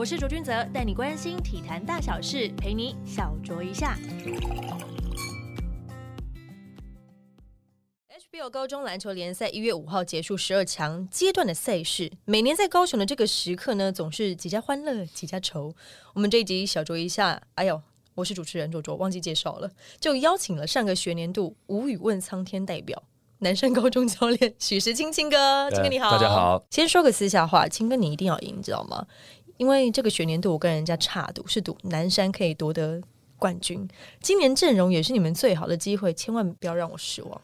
[0.00, 3.98] 我是卓君泽，带你关心体坛大小事，陪你小酌一下。
[8.08, 15.74] HBO 高中篮球联赛一月五号结束十二强阶段的赛事，每年在高雄的这个时刻呢，总是几家欢乐几家愁。
[16.14, 17.82] 我们这一集小酌一下，哎呦，
[18.14, 19.70] 我是主持人卓卓，忘记介绍了，
[20.00, 23.02] 就邀请了上个学年度无语问苍天代表。
[23.42, 26.62] 南山高中教练许时清清哥，清哥你好，大家好。
[26.68, 29.06] 先说个私下话，清哥你一定要赢，知道吗？
[29.60, 32.98] 因为这个学年度我跟人家差赌，是赌南山可以夺得
[33.38, 33.86] 冠军。
[34.22, 37.42] 今年阵容也是你们最好的机会，千万不要让我失望。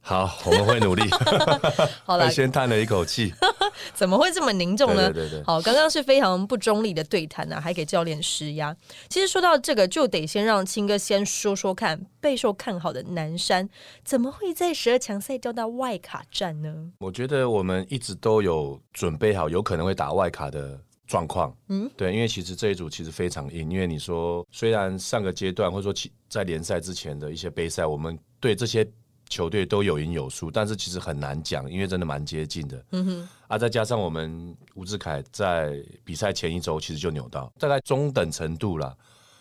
[0.00, 1.08] 好，我们会努力。
[2.02, 3.32] 好了，先叹了一口气，
[3.94, 5.12] 怎么会这么凝重呢？
[5.12, 5.44] 对对对。
[5.44, 8.76] 好，刚刚是非常不中立的对谈呢，还给教练施压。
[9.08, 13.70] 其实说到这个，就得先让青哥先说说看，备受看好的南山
[14.04, 16.90] 怎么会在十二强赛掉到外卡战呢？
[16.98, 20.80] 我觉得我们一直都有准备好有可能会打外卡的
[21.12, 21.54] 状况。
[21.68, 28.88] 嗯，对，因为其实这一组其实非常硬，因为你说虽然上个阶段或者说其在联赛之前的一些杯赛，我们对这些。
[29.30, 32.84] 球队都有赢有输，但是其实很难讲，因为真的蛮接近的。
[32.90, 38.94] 嗯哼，啊，再加上我们吴志凯在比赛前一周其实就扭到，大概中等程度了，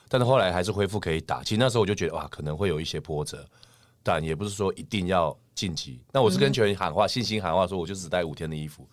[0.07, 1.43] 但是后来还是恢复可以打。
[1.43, 3.45] 其实那时候我就觉得哇，可能会有一些波折，
[4.01, 5.99] 但也不是说一定要晋级。
[6.13, 8.87] 那我是跟球员喊话，信心喊话，说我就只带五天的衣服，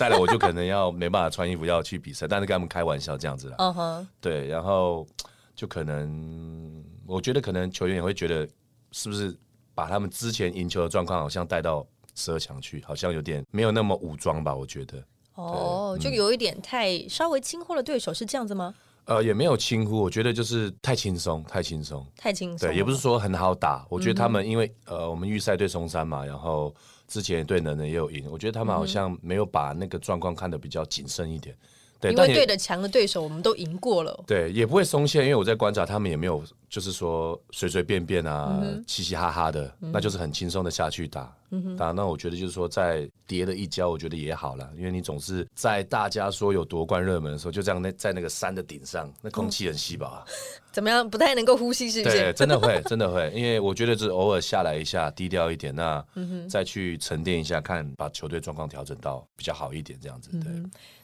[0.00, 3.56] 再来我就可能要没办法穿衣服要去比赛，但是跟他们开玩笑这样子了。
[3.58, 5.06] 嗯哼，对，然后
[5.54, 8.48] 就可能我觉得可能球员也会觉得
[8.92, 9.36] 是不是。
[9.72, 14.54] 把他们之前赢球的状况好像带到十二强去，好像有点没有那么武装吧？
[14.54, 15.02] 我觉得
[15.36, 18.74] 哦，就有一点太稍微轻忽了对手，是这样子吗？
[19.06, 22.68] 呃，也没有轻忽，我觉得就是太轻松，太轻松，太轻松。
[22.68, 23.86] 对，也不是说很好打。
[23.88, 26.74] 我觉得他们因为呃，我们预赛对松山嘛，然后
[27.10, 31.54] 之前对能人也有赢，我觉得他们好像没有把那个状况看得比较谨慎一点。
[32.00, 34.24] 对，因为对的强的对手我们都赢过了。
[34.26, 36.42] 对，也不会松懈，因为我在观察他们也没有。
[36.70, 41.36] 就是说随随便便啊，嘻嘻哈哈的，那就是很轻松的下去打
[41.76, 41.92] 打。
[41.92, 50.24] 那我觉得就是说，在跌了一跤，我觉得也好了，因为你总是在大家说有夺冠热门的时候，就这样那在那个山的顶上，那空气很稀薄啊。
[50.72, 51.08] 怎么样？
[51.08, 52.16] 不太能够呼吸，是不是？
[52.16, 53.30] 对，真的会， 真的会。
[53.34, 56.04] 因为我觉得，就是偶尔下来一下，低调一点，那
[56.48, 60.30] 再去沉淀一下，看把球队状况调整到比较好一点，这样子。
[60.38, 60.52] 对。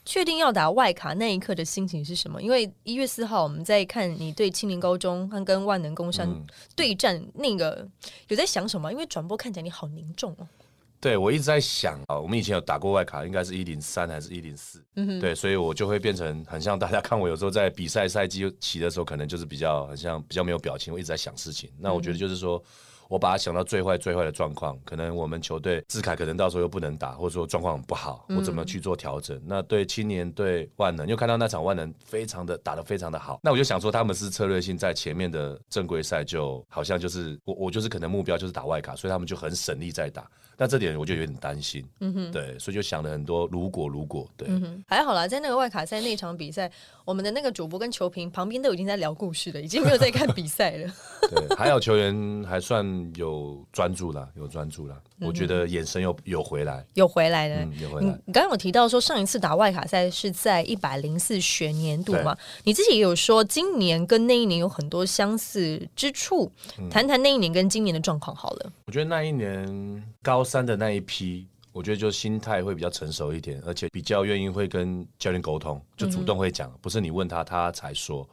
[0.07, 2.41] 确定要打外卡那一刻的心情是什么？
[2.41, 6.25] 因为一月四号我们在看你对青年高中跟跟万能工商
[6.77, 7.85] 对战，那个
[8.29, 8.89] 有在想什么？
[8.89, 10.47] 因为转播看起来你好凝重哦。
[11.01, 14.81] 对，我一直在想啊，我们以前有打过外卡，应该是一零三还是一零四？
[14.95, 21.69] 嗯对，所以我就会变成很像大家看我有时候在比赛赛季起的时候，可能就是比较很像比较没有表情，我一直在想事情。
[21.77, 22.63] 那我觉得就是说。
[23.09, 29.41] 我把它想到最坏最坏的状况，可能我们球队志凯可能到时候又不能打，或者说状况不好，我怎么去做调整？
[29.45, 40.29] 那对青年对万能，又看到那场万能非常的打得非常的好，那我就想说他们是策略性在前面的正规赛就好像就是我我就是可能目标就是打外卡，所以他们就很省力在打。
[40.57, 44.47] 那这点我就有点担心，嗯哼，对，所以就想了很多如果如果，对，
[44.87, 46.71] 还好啦，在那个外卡赛那场比赛，
[47.05, 50.91] 我们的那个主播跟球评旁边都已经在聊故事了，已经没有在看比赛了。
[51.29, 54.99] 对，还好球员还算有专注啦，有专注了。
[55.19, 58.07] 我觉得眼神有有回来，有回来的，有回来。
[58.25, 62.37] 你刚刚有提到说上一次打外卡赛是在一百零四学年度嘛？
[62.63, 66.51] 你自己也有说今年跟那一年有很多相似之处，
[66.89, 68.71] 谈谈那一年跟今年的状况好了。
[68.85, 78.27] 我觉得那一年高三的那一批，我觉得就心态会比较成熟一点，而且比较愿意会跟教练沟通，就主动会讲，不是你问他他才说。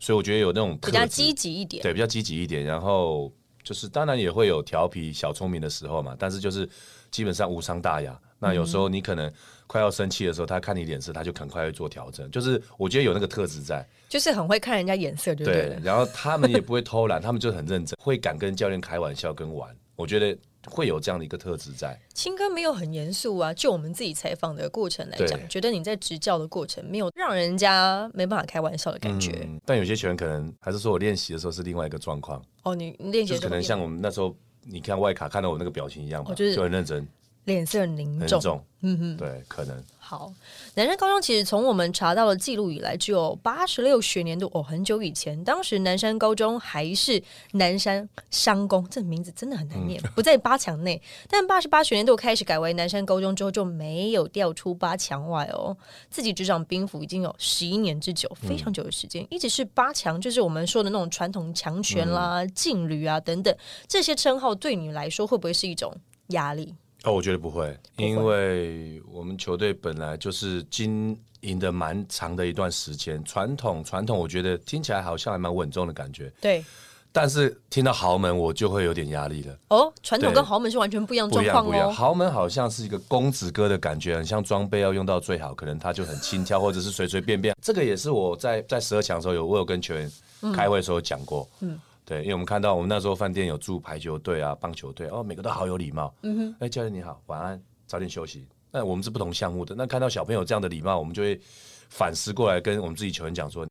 [0.00, 3.30] 所以我觉得有那种比较积极一点，对，比较积极一点，然后。
[3.62, 6.68] 就是当然也会有调皮小聪明的时候嘛，但是就是
[7.10, 8.20] 基本上无伤大雅。
[8.38, 9.32] 那有时候你可能
[9.66, 12.30] 快要生气的时候，他看你脸色，他就很快会做调整。
[12.30, 15.78] 就是我觉得有那个特质在，就是很会看人家眼色，对不对？
[15.82, 19.74] 然后他们也不会偷懒，他们就很认真，会敢跟教练开玩笑跟玩。
[19.96, 20.36] 我觉得。
[20.70, 21.98] 会有这样的一个特质在。
[22.12, 29.48] 青哥没有很严肃啊，就我们自己采访的过程来讲，觉得你在执教的过程没有让人家没办法开玩笑的感觉。
[29.64, 32.42] 但有些球员可能还是说我练习的时候是另外一个状况。
[32.62, 37.06] 哦，你练习可能像我们那时候，你看外卡看到我那个表情一样吧，就很认真，
[37.44, 38.62] 脸色凝重。
[38.86, 39.82] 嗯哼，对，可能。
[39.98, 40.30] 好，
[40.74, 51.00] 南山高中其实从我们查到的记录以来，只有八十六学年度哦，很久以前，当时南山高中还是南山商工，这名字真的很难念，不在八强内。
[51.30, 55.74] 但八十八学年度开始改为南山高中之后，就没有掉出八强外哦。
[56.10, 63.56] 自己执掌兵符已经有十一年之久，非常久的时间，一直是八强，就是我们说的那种传统强权啦、劲旅啊等等
[63.88, 65.96] 这些称号，对你来说会不会是一种
[66.28, 66.74] 压力？
[67.04, 76.32] 哦，我觉得不会，因为我们球队本来就是经营的蛮长的一段时间，传统传统，我觉得听起来好像还蛮稳重的感觉。
[76.40, 76.64] 对，
[77.12, 79.54] 但是听到豪门，我就会有点压力了。
[79.68, 81.90] 哦，传统跟豪门是完全不一样状况不一样。
[81.90, 81.92] 哦。
[81.92, 87.54] 豪门好像是一个公子哥的感觉，很像装备要用到最好，可能他就很轻佻，或者是随随便便。
[87.60, 90.10] 这个也是我在在十二强的时候有我有跟球员
[90.54, 91.46] 开会的时候讲过。
[91.60, 96.14] 嗯，对，因为我们看到我们那时候饭店有住排球队啊、棒球队，哦，每个都好有礼貌。
[96.22, 98.46] 嗯哼，哎，教练你好，晚安，早点休息。
[98.70, 101.40] 那我们是不同项目的，那看到小朋友这样的礼貌，我们就会
[101.88, 103.66] 反思过来跟我们自己球员讲说，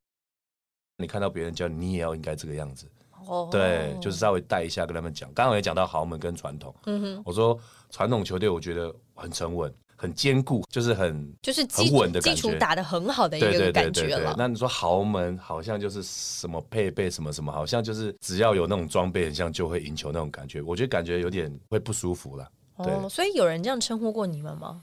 [0.97, 2.89] 你看到别人教你，你也要应该这个样子。
[3.27, 5.31] 哦，对，就是稍微带一下跟他们讲。
[5.33, 7.57] 刚刚也讲到豪门跟传统，嗯哼，我说
[7.89, 9.74] 传统球队我觉得很沉稳、
[10.04, 12.42] 很坚固，就是很就是基很稳的感觉。
[12.42, 14.36] 基础打得很好的一个感觉了。。
[14.38, 20.62] 那你说豪门好像就是什么配备什么什么，好像就是只要有那种装备，很像就会赢球那种感觉。
[20.62, 22.46] 我觉得感觉有点会不舒服了。
[22.80, 24.82] 对哦，所以有人这样称呼过你们吗？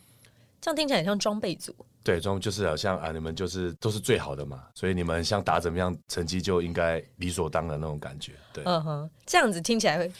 [0.58, 1.74] 这样听起来很像装备组。
[2.02, 8.32] 对，装就是好像啊，你们就是都是最好的嘛，所以你们像打怎么样，成绩就应该理所当然那种感觉。
[8.54, 10.10] 对，嗯哼，这样子听起来会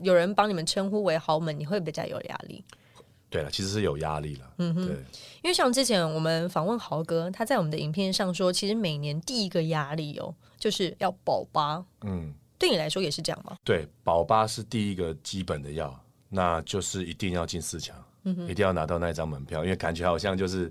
[0.00, 2.64] 有人帮你们称呼为豪门，你会比较有压力。
[3.30, 4.54] 对了，其实是有压力了。
[4.58, 4.96] 嗯哼，对。
[5.42, 11.82] 因为像之前我们访问豪哥，他在我们的影片上说，其实每年第一个压力哦，就是要保八。
[12.02, 13.56] 嗯，对你来说也是这样吗？
[13.64, 15.98] 对，保八是第一个基本的要，
[16.28, 17.96] 那就是一定要进四强，
[18.48, 20.70] 一定要拿到那一张门票，因为感觉好像就是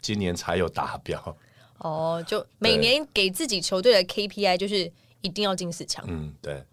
[0.00, 1.36] 今年才有达标。
[1.78, 6.04] 哦，就每年给自己球队的 KPI 就是一定要进四强。
[6.08, 6.64] 嗯，对，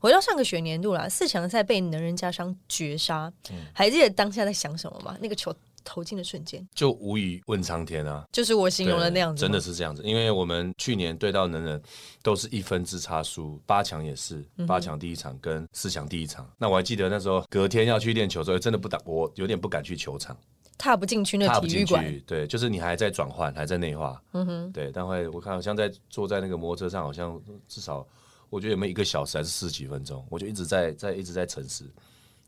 [0.00, 5.16] 回到上个学年度啦，四强赛被能人加商绝杀，嗯还记得当下在想什么吗？
[5.20, 8.24] 那个球投进的瞬间，就无以问苍天啊。
[8.30, 10.02] 就是我形容的那样子，真的是这样子。
[10.02, 11.80] 因为我们去年对到能人
[12.22, 16.48] 都是一分之差输，八强也是，嗯八强第一场跟四强第一场。
[16.58, 20.36] 那我还记得那时候隔天要去练球的时候，真的不打，我有点不敢去球场，
[20.76, 22.22] 踏不进去那体育馆。
[22.26, 24.22] 对，就是你还在转换，还在内化。
[24.32, 24.92] 嗯哼，对。
[24.92, 28.06] 但会我看好像在坐在那个摩托车上，好像至少
[28.50, 31.90] 我觉得有没有一个小时还是四十几分钟，我就一直在在一直在沉思。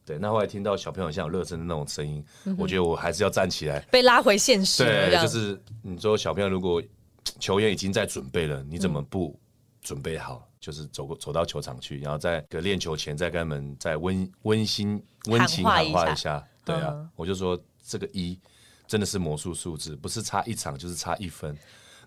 [0.05, 2.23] 对，那后来听到小朋友像有热身的那种声音，
[2.59, 3.79] 我觉得我还是要站起来。
[3.91, 6.83] 被拉回现实对，就是你说小朋友如果
[7.39, 9.39] 球员已经在准备了，你怎么不
[9.81, 10.47] 准备好？
[10.59, 16.49] 就是走过走到球场去，然后在个练球前再跟他们再温温馨温情喊喊话一下话一下。
[16.65, 18.39] 对啊，嗯我就说这个一
[18.87, 21.57] 真的是魔术数字，不是差一场就是差一分。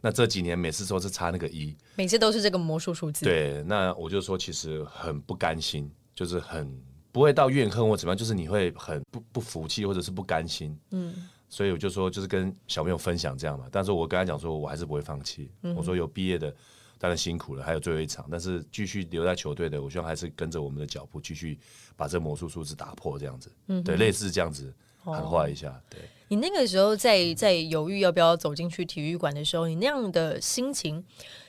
[0.06, 3.26] 那这几年每次都是差那个一，每次都是这个魔术数字。
[3.26, 6.80] 对，那我就说其实很不甘心，就是很
[7.12, 10.78] 不会到怨恨或怎么样，就是你会很不不服气或者是不甘心。
[10.92, 15.50] 嗯，所以我就说就是跟小朋友分享这样嘛，但是我跟他讲说我还是不会放弃。
[15.76, 16.54] 我说有毕业的
[17.00, 21.58] 当然辛苦了，还有最后一场，但是继续留在球队的，我希望还是跟着我们的脚步继续
[21.96, 23.52] 把这魔术数字打破，这样子。
[23.70, 26.02] 嗯对，类似这样子喊话一下，对。
[26.28, 31.04] 你那个时候在在犹豫要不要走进去体育馆的时候，你那样的心情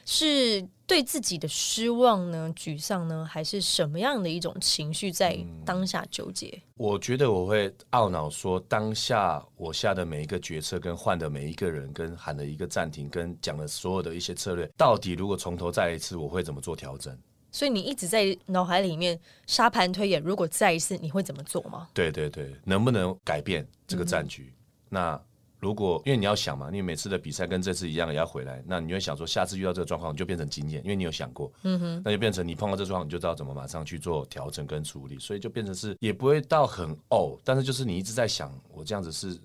[0.04, 6.62] 是对自己的失望呢、沮丧呢，还是什么样的一种情绪在当下纠结？
[6.76, 17.18] 我觉得我会懊恼，说当下我下的每一个决策，跟换的每一个人，跟喊的一个暂停，跟讲的所有的一些策略，到底如果从头再来一次，我会怎么做调整？
[17.50, 21.88] 所以你一直在脑海里面沙盘推演，如果再一次，你会怎么做吗？
[21.94, 24.52] 对对对，能不能改变这个战局？
[24.88, 25.20] 那
[25.58, 39.36] 如果因为你要想嘛，你每次的比赛跟这次一样也要回来，那你会想说，下次遇到这个状况你就变成经验，因为你有想过，嗯哼，那就变成你碰到这状况，你就知道怎么马上去做调整跟处理，所以就变成是也不会到很哦，但是就是你一直在想，我这样子是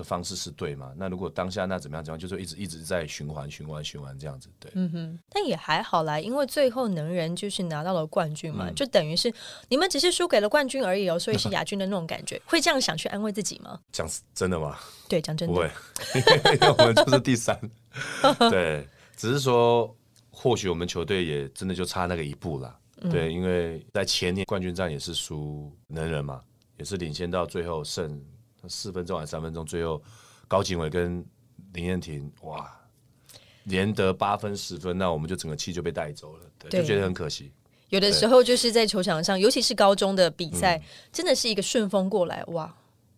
[0.00, 0.92] 的方式是对吗？
[0.96, 9.32] 那如果当下那怎么样怎么样，就是一直一直在循环循环循环这样子，对，嗯哼但也还好啦，因为最后能人就是拿到了冠军嗯嘛，就等于是
[9.68, 12.40] 你们只是输给了冠军而已哦，所以是 亚军的那种感觉。
[12.46, 13.78] 会这样想去安慰自己吗？
[13.92, 14.78] 讲真的吗？
[15.08, 15.70] 对，讲真的，不会，
[16.54, 17.58] 因为我们就是第三。
[18.50, 19.94] 对，只是说，
[20.30, 22.76] 或许我们球队也真的就差那个一步啦。
[23.10, 26.40] 对，因为在前年冠军战也是输能人嘛，
[26.78, 28.22] 也是领先到最后剩
[28.68, 30.02] 四分钟还是三分钟，最后
[30.48, 31.24] 高景伟跟
[31.72, 32.70] 林彦廷哇，
[33.64, 37.52] 连得八分十分，那我们就整个气就被带走了，对，对就觉得很可惜。
[37.90, 42.72] 有的时候就是在球场上，尤其是高中的比赛，嗯真的是一个顺风过来，哇，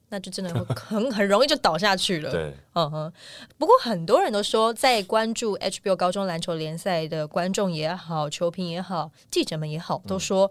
[0.08, 2.30] 那就真的会 很很容易就倒下去了。
[2.30, 3.12] 对，嗯哼。
[3.58, 10.50] 不过很多人都说，在关注 HBO 高中篮球联赛的观众也好、球评也好、记者们也好，都说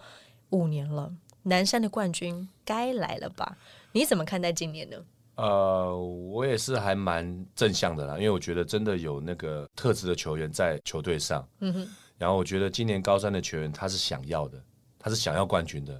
[0.51, 1.11] 五年了，
[1.43, 3.57] 南山的冠军该来了吧？
[3.91, 4.97] 你怎么看待今年呢？
[5.35, 14.61] 呃，我也是还蛮正向的啦，因为我觉得真的有那个特质的球员在球队上，嗯哼，然后我觉得今年高三的球员他是想要的，
[14.99, 15.99] 他是想要冠军的，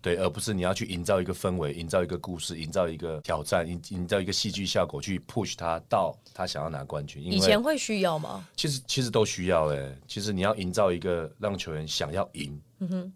[0.00, 7.22] 对，而不是你要去营造一个氛围、营造一个故事、营造一个挑战、营营造一个戏剧效果，去 push 他到他想要拿冠军。
[7.22, 8.44] 以前会需要吗？
[8.56, 12.60] 其实其实都需要哎，其实你要营造一个让球员想要赢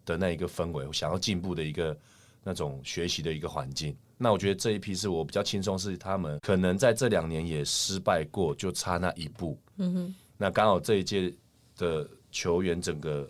[0.04, 1.96] 的那一个氛围，想要进步的一个
[2.44, 3.96] 那种学习的一个环境。
[4.16, 9.58] 那我觉得这一批是我比较轻松，是他们可能在这两年也失败过，就差那一步。
[9.76, 11.32] 嗯哼，那刚好这一届
[11.76, 13.28] 的球员整个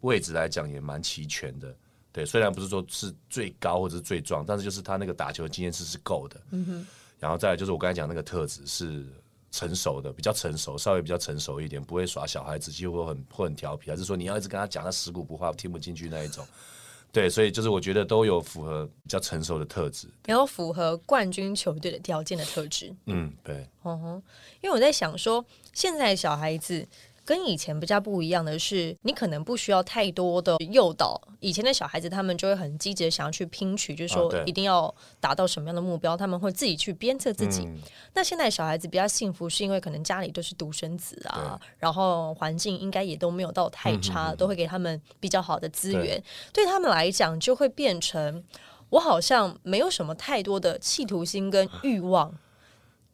[0.00, 1.74] 位置来讲也蛮齐全的。
[2.12, 6.40] 对，虽然不是说是最高或者是最壮，但是就是他那个打球的经验是是够的。
[6.50, 6.86] 嗯哼，
[7.20, 9.06] 然后再来就是我刚才讲那个特质是
[9.52, 16.44] 成熟的，比较成熟，稍微比较成熟一点，不会耍小孩子，几乎很会很调皮，还是说你要一直跟他讲他死骨不化，听不进去那一种。
[17.12, 22.94] 对，所以就是我觉得都有符合比较成熟的特质，然后符合冠军球队的条件的特质。
[23.06, 23.68] 嗯，对。
[23.84, 24.22] 嗯哼，
[24.60, 26.86] 因为我在想说，现在小孩子。
[27.30, 31.16] 跟以前比较不一样的是，你可能不需要太多的诱导。
[31.38, 37.68] 以前的小孩子他们就会很积极的想要去拼取，就是说一定要达到什么样的目标，他们会自己去鞭策自己。
[38.14, 46.20] 那现在小孩子比较幸福，是因为可能家里都是独生子啊，然后环境应该也都没有到太差，都会给他们比较好的资源。
[46.52, 48.42] 对他们来讲，就会变成
[48.88, 52.34] 我好像没有什么太多的企图心跟欲望。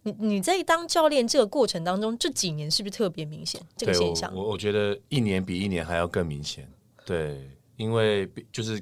[0.06, 4.32] 你你在当教练这个过程当中，这几年是不是特别明显这个现象？
[4.32, 6.68] 我我觉得一年比一年还要更明显。
[7.04, 8.80] 对，因为就是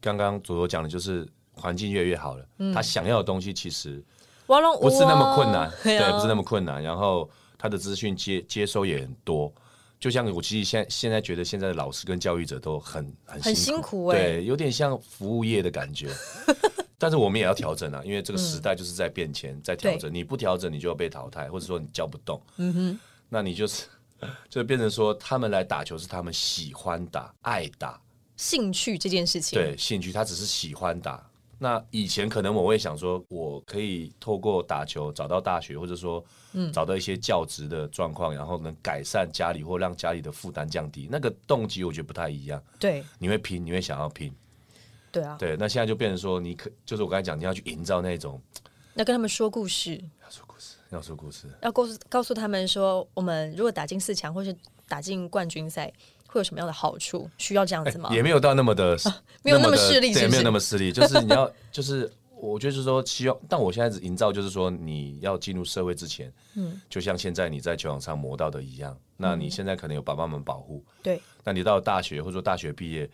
[0.00, 4.00] 刚刚左左讲的，就是环境越来越好了，他想要的东西其实
[4.46, 6.80] 不是那么困难，对，不是那么困难。
[6.80, 9.52] 然后他的资讯接接收也很多，
[9.98, 16.08] 就像我其实现现在觉得现在的老师跟教育者都很很辛苦，对，有点像服务业的感觉。
[17.00, 20.12] 但是我们也要调整啊，因为这个时代就是在变迁，在调整。
[20.12, 22.38] 你不调整，你就要被淘汰，或者说你教不动。
[22.58, 23.86] 嗯哼，那你就是
[24.50, 27.98] 就变成说，他们来打球是他们喜欢打、爱打、
[28.36, 29.58] 兴趣这件事情。
[29.58, 31.26] 对，兴趣他只是喜欢打。
[31.62, 36.22] 那以前可能我会想说，我可以透过打球找到大学，或者说
[36.72, 41.08] 找到一些教职的状况，然后能改善家里或让家里的负担降低。
[41.10, 42.62] 那个动机我觉得不太一样。
[42.78, 44.30] 对，你会拼，你会想要拼。
[45.12, 48.40] 对啊，对，那现在就变成说，你可就是我刚才讲，你要去营造那种，
[48.94, 54.54] 要跟他们说故事，要说故事，要说故事，要告诉告诉他们说，我们如果打进四强或是
[54.88, 55.92] 打进冠军赛，
[56.26, 57.28] 会有什么样的好处？
[57.38, 58.08] 需要这样子吗？
[58.12, 58.96] 也没有到 那么的，
[59.42, 73.10] 没有那么势利，对，没有那么势利，就是你要，就是我就是说，希望，但我现在营造就是说，你要进入社会之前，嗯，就像现在你在球场上磨到的一样，那你现在可能有爸爸们保护，对，那你到大学或者说大学毕业。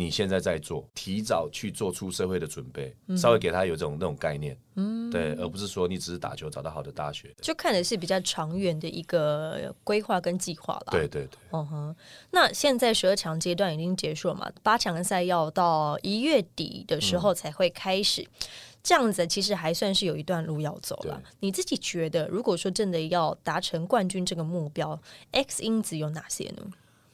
[0.00, 10.86] 你现在在做，提早去做出社会的准备，稍微给他有这种那种概念，嗯，对，而不是说你只是打球找到好的大学，就看的是比较长远的一个规划跟计划了。
[10.90, 11.96] 对对对，嗯哼。
[12.30, 14.50] 那现在十二强阶段已经结束了嘛？
[14.62, 18.26] 八强赛要到一月底的时候才会开始，
[18.82, 21.22] 这样子其实还算是有一段路要走了。
[21.40, 24.98] 你自己觉得，如果说真的要达成冠军这个目标
[25.32, 26.62] ，X 因子有哪些呢？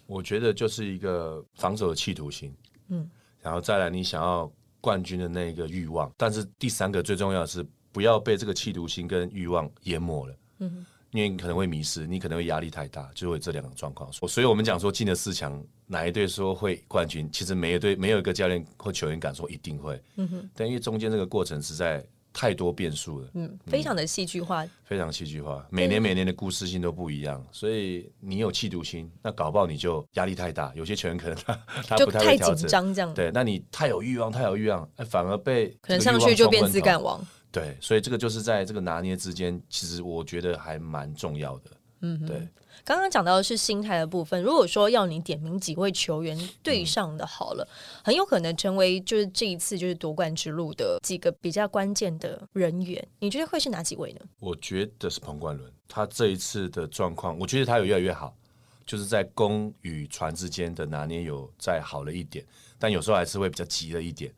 [0.07, 2.55] 我觉得就是一个防守的企图心。
[2.89, 3.09] 嗯，
[3.41, 4.51] 然后再来，你想要
[4.81, 10.35] 冠军的那个欲望，但是第三个最重要的是不要被这个企图心跟欲望淹没了。
[10.59, 14.13] 嗯，因为你可能会迷失，你可能会压力太大，就会这两个状况。
[14.13, 17.29] 所以，我们讲说进了四强，哪一队说会冠军？
[17.33, 20.03] 其实每一队没有一个教练或球员敢说一定会。
[20.17, 22.05] 嗯哼，但因为中间这个过程实在。
[22.39, 30.71] 太多变数了，嗯，非常的戏剧化，非常戏剧化，每年每年的故事性都不一样，所以你有气度心，那搞不好你就压力太大。
[30.77, 37.27] 有些球员可能他他不太紧张这样，对，那你太有欲望，太有欲望，哎，反而被可能上去就变自干王。
[37.51, 41.71] 对，所以这个就是在这个拿捏之间，其实我觉得还蛮重要的，
[42.03, 42.47] 嗯，对。
[42.85, 44.41] 刚刚讲到的是心态的部分。
[44.43, 47.67] 如果说要你点名几位球员对上的好了，
[48.05, 53.07] 很有可能成为就是这一次就是夺冠之路的几个比较关键的人员。
[53.19, 54.21] 你觉得会是哪几位呢？
[54.39, 58.37] 我觉得是彭冠伦，他这一次的状况，我觉得他有越来越好，
[58.85, 62.45] 就是在攻与传之间的拿捏有再好了一点，
[62.79, 64.33] 但有时候还是会比较急了一点。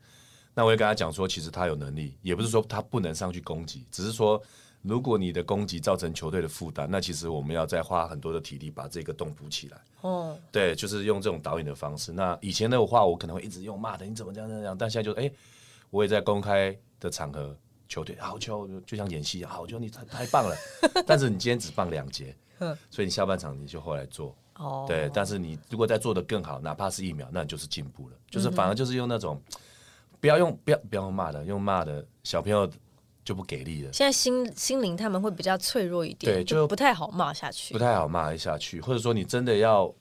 [0.55, 4.41] 那我也跟他讲说，其实他有能力，也不是说他不能上去攻击，只是说。
[4.81, 9.77] 如果你的攻击造成球队的负担，那其实我们要再花很多的体力把这个洞补起来。
[10.01, 12.13] 哦，对，就是用这种导演的方式。
[12.13, 14.77] 那以前的话，我可能会一直用骂的，你怎么这样这样？
[14.77, 15.29] 但现在就哎，
[15.89, 17.53] 我也在公开的场合，
[17.89, 20.55] 球队好球，就像演戏一样，好球，你太太棒了。
[21.05, 22.33] 但是你今天只放两节，
[22.89, 24.33] 所以你下半场你就后来做。
[24.55, 28.15] 哦，对，但是你如果再做的更好，哪怕是一秒，那你就是进步了。
[28.29, 29.41] 就是反而就是用那种
[30.21, 32.69] 不要用不要不要用骂的，用骂的小朋友。
[33.29, 33.93] 就不给力了。
[33.93, 38.81] 现在心心灵他们会比较脆弱一点，对，就不太好骂下去，不太好骂下去。
[38.81, 39.93] 或者说你真的要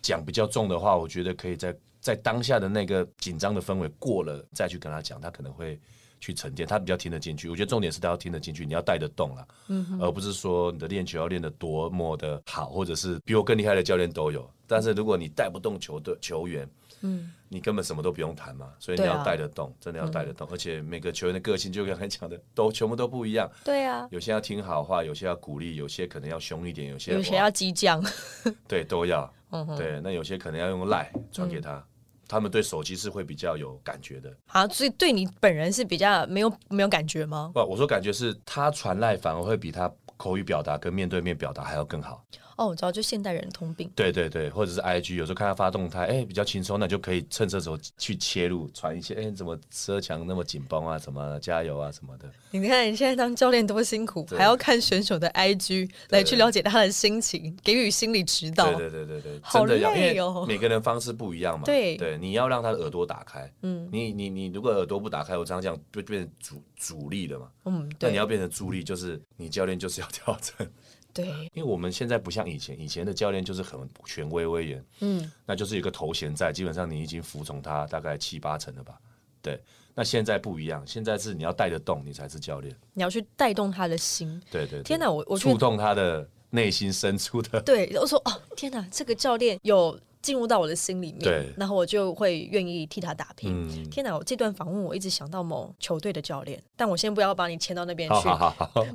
[0.00, 5.78] 讲比较重的话，我觉得可以在在当下的那个紧张的氛围过了，再去跟他讲，他可能会
[6.20, 7.48] 去沉淀，他比较听得进去。
[7.48, 14.48] 我觉得重点是他要听得进去，你要带得动了，嗯，而不是说你的练球要练得多么的好，或者是比我更厉害的教练都有。
[14.66, 16.68] 但是如果你带不动球队球员，
[17.00, 18.72] 嗯，你根本什么都不用谈嘛。
[18.78, 20.46] 所以你要带得动，真的要带得动。
[20.52, 23.50] 而且每个球员的个性，就刚才讲的，都全部都不一样。
[23.64, 28.00] 对啊，有些要听好话，有些要鼓励，有些可能要凶一点，有些有些要激将，
[28.68, 29.32] 对，都要。
[29.76, 31.84] 对，那有些可能要用赖传给他，
[32.30, 34.32] 他们对手机是会比较有感觉的。
[34.46, 37.50] 好，所以对你本人是比较没有没有感觉吗？
[37.52, 42.24] 不，我说感觉是他传赖反而会比他口语表达跟面对面表达还要更好。
[42.60, 43.90] 哦，我知道，就现代人通病。
[43.94, 50.98] 对对对，或者是 I G，有时候看他发动态，哎，比较轻松，那就可以趁这时候去切入，传一些，哎，怎么车墙那么紧绷啊？
[50.98, 51.90] 什么加油啊？
[51.90, 52.30] 什么的。
[52.50, 58.70] 你看你现在当教练多辛苦，还要看选手的 I G 来去了解他的心情，给予心理指导。
[58.74, 60.44] 对对对对对，好累哦。
[60.46, 61.64] 每个人方式不一样嘛。
[61.64, 63.50] 对对，你要让他的耳朵打开。
[63.62, 67.48] 嗯，你你你如果耳朵不打开，我常常讲就变成阻阻力了嘛。
[67.64, 70.68] 嗯，那你要变成助力，就是你教练就是要调整。
[71.12, 78.98] 对，因为我们现在不像以前，以前的教练就是很权威威严，嗯，那就是有个头衔在，基本上你已经服从他大概七八成了吧？
[79.42, 79.60] 对，
[79.94, 84.40] 那现在不一样，现在是你要带得动，你才是教练，你要去带动他的心。
[84.50, 87.60] 对对，天哪，我我触动他的内心深处的。
[87.62, 89.98] 对，我说哦，天哪，这个教练有。
[90.22, 93.66] 进入到我的心里面，然后我就会愿意替他打拼。
[93.90, 94.14] 天哪！
[94.14, 98.28] 我这段访问我一直想到某球队的教练，但我先不要把你牵到那边去，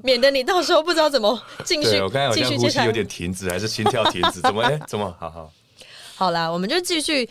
[0.03, 2.00] 免得你到时候不知道怎么继续。
[2.00, 4.39] 我刚才好像呼吸有点停止，还是心跳停止？
[4.46, 4.62] 怎么？
[4.62, 5.15] 哎，怎么？
[5.20, 5.51] 好好。
[6.15, 7.27] 好啦，我们就继续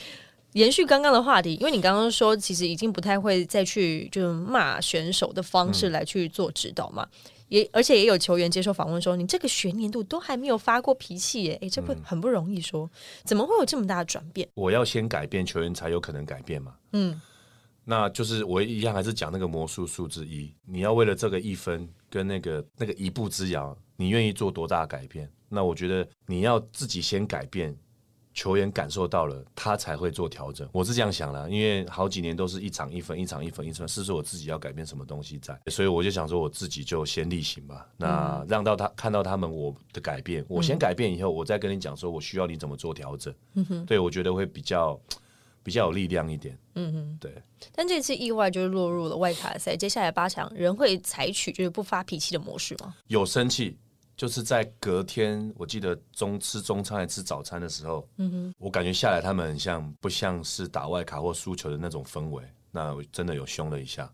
[0.52, 7.06] 延续刚刚的话题，因为你刚刚说其实已经不太会再去就骂选手的方式来去做指导嘛。
[7.48, 12.90] 也而且也有球员接受访问说：“你这个学年度都还没有发过脾气耶，哎，这不很不容易说，
[13.24, 16.74] 怎么会有这么大的转变？”我要先改变，球员才有可能改变嘛。
[16.92, 17.20] 嗯，
[17.84, 25.30] 那就是我一样还是讲那个魔术数字一，你要为了这个一分跟那个那个一步之遥，你愿意做多大改变？
[25.48, 27.76] 那我觉得你要自己先改变。
[28.34, 30.68] 球员感受到了，他才会做调整。
[30.72, 37.86] 我是这样想的，因为好几年都是一场一分，一场一分，一分，是说我自己要改变什么东西在，所以我就想说，我自己就先例行吧。
[37.96, 43.32] 那让到他看到他们我的改变，我先改变以后，我再跟你讲说我需要你怎么做调整。
[43.54, 45.00] 嗯哼，对我觉得会比较
[45.62, 46.58] 比较有力量一点。
[46.74, 47.32] 嗯哼，对。
[47.72, 52.96] 但这次意外就是落入了外卡赛，接下来八强人会采取就是不发脾气的模式吗？
[53.06, 53.78] 有生气。
[54.16, 64.08] 就是在隔天，我记得中吃中餐还吃早餐的时候，嗯哼，我感觉下来他们很像不像是打外卡或输球的那种氛围，那我真的有凶了一下，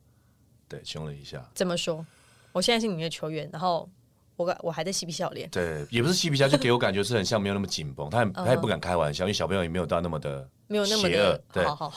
[0.68, 1.46] 对，凶了一下。
[1.54, 2.04] 怎么说？
[2.52, 3.88] 我现在是你们的球员，然后
[4.36, 11.92] 我我还在嬉皮笑脸，对，也不是嬉皮笑，就给我感觉是很像没有那么紧绷，他他也不敢开玩笑，因为小朋友也没有到那么的没有那么邪恶，对，好好。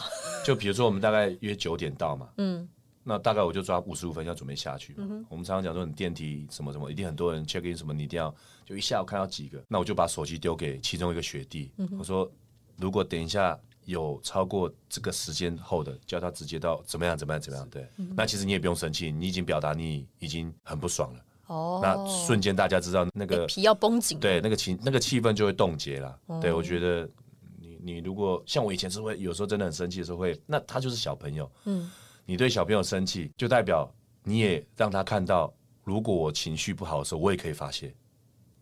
[0.45, 2.67] 就比如说我们大概约九点到嘛，嗯。
[3.03, 4.95] 那大概我就抓五十五分要准备下去。
[5.29, 8.33] 我们常常讲说，你电梯什么什么，一定很多人 check in 什么，你一定要
[8.65, 9.61] 就一下我看到几个。
[9.67, 12.31] 那我就把手机丢给其中一个学弟，我说
[12.77, 17.69] 如果等一下有超过这个时间后的，叫他直接到怎么样怎么样怎么样。
[17.69, 17.85] 对，
[18.15, 21.25] 那其实你也不用生气，你已经表达你已经很不爽了。
[21.47, 26.17] 哦，那瞬间大家知道那个皮要绷紧，对，那个情那个气氛就会冻结了。
[26.41, 27.09] 对我觉得
[27.57, 31.51] 你你如果像我以前是会有时候真的很生气的时候会，那他就是小朋友。
[31.65, 31.91] 嗯。
[32.25, 33.91] 你对小朋友生气，就代表
[34.23, 37.93] 你也让他看到，如果我情绪不好的时候，我也可以发泄。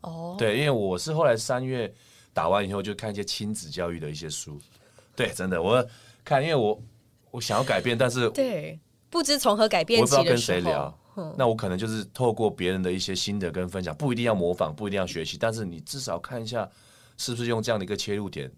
[0.02, 1.93] 哦，对，因为我是后来三月
[2.34, 4.60] 打完以后，就看一些亲子教育的一些书。
[5.15, 5.88] 对，真的，我
[6.24, 6.82] 看，因为我
[7.30, 10.97] 我想要改变，但是对，不知从何改变，我不知道跟谁聊。
[11.38, 16.67] 那我可能就是透过别人的一些心得跟分享，不一定要模仿，不一定要学习，但是你至少看一下，
[17.17, 18.52] 是不是用这样的一个切入点。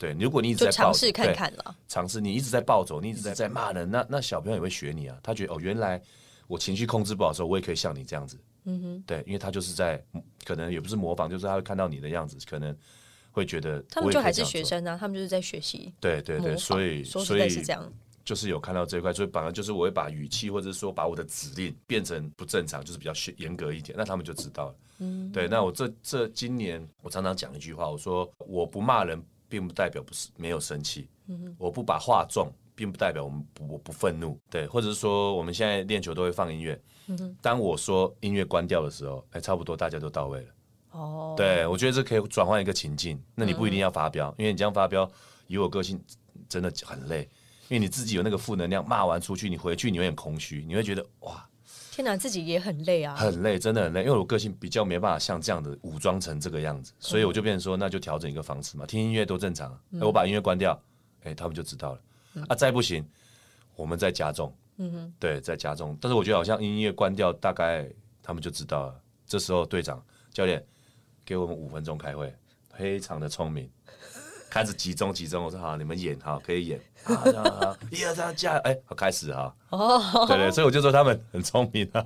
[0.00, 5.18] 对，如果你一直在尝试看看了，尝试你一直在暴走，你一直在在骂人，那那小朋友也会学你啊。
[5.22, 6.00] 他觉得哦，原来
[6.46, 8.38] 我情绪控制不好的时候，我也可以像你这样子。
[8.64, 10.02] 嗯哼，对，因为他就是在
[10.42, 12.74] 可能也不是模仿，就是他会看到你的样子，可能
[13.30, 15.92] 会觉得他们就还是学生啊，他们就是在学习。
[16.00, 17.92] 对对对，所以所以是这样，
[18.24, 24.74] 就是有看到这一块，所以反而就是我会把语气或者说把我的指令变成不正常，就是比较严格一点，那他们就知道了。
[25.00, 29.22] 嗯，对，那我这这今年我常常讲一句话，我说我不骂人。
[29.50, 31.08] 并不代表不是没有生气，
[31.58, 36.80] 我不把话重，并不代表我们不我不愤怒，对，或者是说我们现在练球都会放音乐，
[37.42, 40.46] 当我说音乐关掉的时候，哎，差不多大家都到位了。
[40.92, 45.10] 哦，对，我觉得这可以转换一个情境，那你不一定要发飙，因为你这样发飙，
[45.48, 46.00] 以我个性
[46.48, 47.28] 真的很累，
[47.68, 51.44] 因为你自己有那个负能量，骂完出去，你回去你有点空虚，你会觉得哇。
[52.00, 54.00] 天哪，自己也很累啊，很累，真的很累。
[54.00, 59.78] 因为我个性比较没办法像这样的武装成这个样子，所以我就变成说，那就调整一个方式嘛，听音乐都正常。
[60.00, 60.80] 我把音乐关掉，
[61.24, 62.00] 哎，他们就知道了。
[62.48, 63.06] 啊，再不行，
[63.76, 64.50] 我们再加重。
[64.78, 65.94] 嗯哼，对，再加重。
[66.00, 67.86] 但是我觉得好像音乐关掉，大概
[68.22, 68.98] 他们就知道了。
[69.26, 70.64] 这时候队长、教练
[71.22, 72.34] 给我们五分钟开会，
[72.78, 73.70] 非常的聪明，
[74.50, 75.44] 开始集中集中。
[75.44, 76.80] 我说好，你们演好，可以演。
[77.04, 77.24] 好，
[77.90, 79.54] 一二三，加，哎，好，开始哈。
[79.70, 82.04] 哦，对对，所以我就说他们很聪明啊。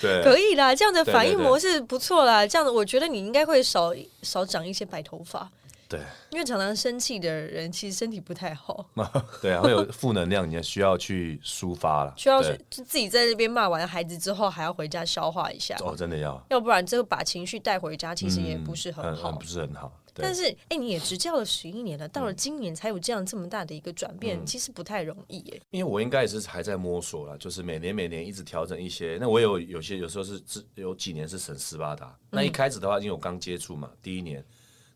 [0.00, 2.46] 对，可以啦，这样的反应模式不错啦。
[2.46, 5.50] 这样的，我觉得你应该会少少长一些白头发。
[5.88, 6.00] 对，
[6.30, 8.84] 因为常常生气的人其实身体不太好。
[9.40, 12.12] 对啊，会有负能量，你也需要去抒发了。
[12.16, 15.76] 需要就自己在那边骂完孩子之后，还要回家消化一下。
[15.80, 19.92] 哦，真的要，要不然这个把情绪带回家，其实也不是很好，不是很好。
[20.22, 25.60] 但是，哎，你也执教了十一年了，到了今年才有这样这么大的一个转变，其实不太容易耶。
[25.70, 29.18] 因为我应该也是还在摸索了，就是每年每年一直调整一些。
[29.20, 30.42] 那我有有些有时候是
[30.74, 32.16] 有几年是省斯巴达。
[32.30, 34.44] 那一开始的话，因为我刚接触嘛，第一年。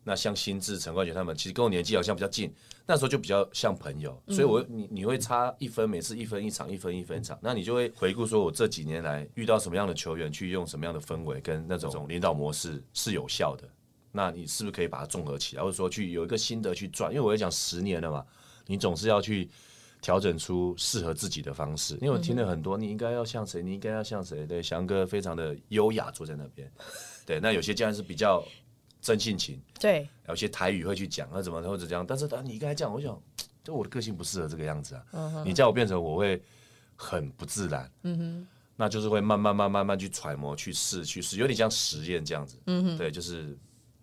[0.03, 2.51] 那像新智、陈冠杰他们，其实跟我年纪好像比较近，
[2.87, 13.69] 那时候就比较像朋友，所以我你你会差一分，每次一分一场，一分一分一场，那你就会回顾说，我这几年来遇到什么样的球员，去用什么样的氛围跟那种领导模式是有效的，
[14.13, 17.11] 那你是不是可以把它综合起来，或者说去有一个心得去转？
[17.13, 18.25] 因为我讲十年了嘛，
[18.67, 19.49] 你总是要去
[20.03, 21.95] 调整出适合自己的方式。
[21.95, 26.71] 因为我听了很多，你应该要像谁，你应该要像谁，对，翔哥非常的优雅坐在那边，
[27.27, 28.43] 对，那有些教练是比较。
[29.03, 32.05] 真性情，对，有些台语会去讲，那怎么或者这样？
[32.07, 33.19] 但是啊，你刚才讲，我想，
[33.65, 35.43] 就我的个性不适合这个样子啊。
[35.43, 36.39] 你叫我变成，我会
[36.97, 37.91] 很不自然。
[38.03, 38.47] 嗯哼，
[38.77, 42.59] 那就是会慢慢、慢、慢慢去揣摩、去试、去试，有点像实验这样子。
[42.67, 43.57] 嗯哼，对，就是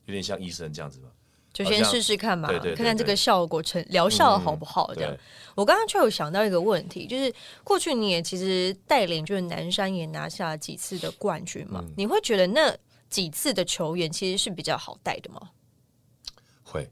[0.07, 1.07] 有点像医生这样子吧。
[1.53, 4.93] 就先试试看嘛，对对，看看这个效果成疗效好不好？
[4.93, 5.15] 这样。
[5.55, 11.83] 我刚刚就有想到一个问题，就是过去你也其实带领，就是南山也拿下了几次的冠军嘛？
[11.95, 12.75] 你会觉得那？
[13.09, 15.39] 几次的球员其实是比较好带的吗？
[16.61, 16.91] 会，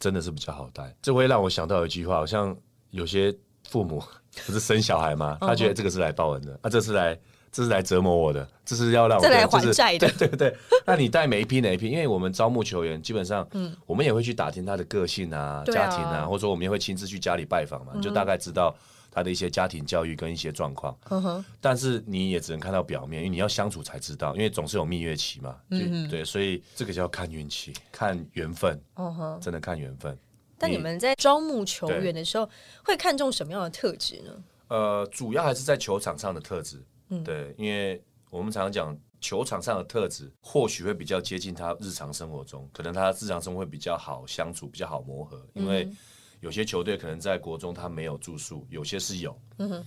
[0.00, 0.96] 真的是比较好带。
[1.02, 2.56] 这会让我想到一句话，好像
[2.88, 3.36] 有些
[3.68, 4.02] 父母
[4.46, 5.36] 不是生小孩吗？
[5.42, 7.14] 他觉得这个是来报恩的，啊，这是来
[7.56, 10.06] 这是来折磨我的，这是要让我还债的。
[10.18, 11.88] 对对对，那你带每一批哪一批？
[11.88, 18.76] 因为我们招募球员，基本上，嗯，我们也会去打听他的个性啊、家庭啊，或者说我们也会亲自去家里拜访嘛，就大概知道。
[19.08, 20.94] 他的一些家庭教育跟一些状况，
[21.58, 30.14] 但是你也只能看到表面，因为你要相处才知道，因为总是有蜜月期嘛，嗯对，所以这个叫看运气、看缘分，嗯真的看缘分。
[30.58, 32.46] 但你们在招募球员的时候，
[32.84, 34.30] 会看重什么样的特质呢？
[34.68, 36.84] 呃，主要还是在球场上的特质，
[37.24, 45.88] 对，因为我们常常讲球场上的特质，或许会比较接近他日常生活中，可能他日常生活会比较好相处，比较好磨合，因为。
[46.40, 49.36] 有些球队可能在国中他没有住宿，有些是有。
[49.56, 49.84] 嗯哼，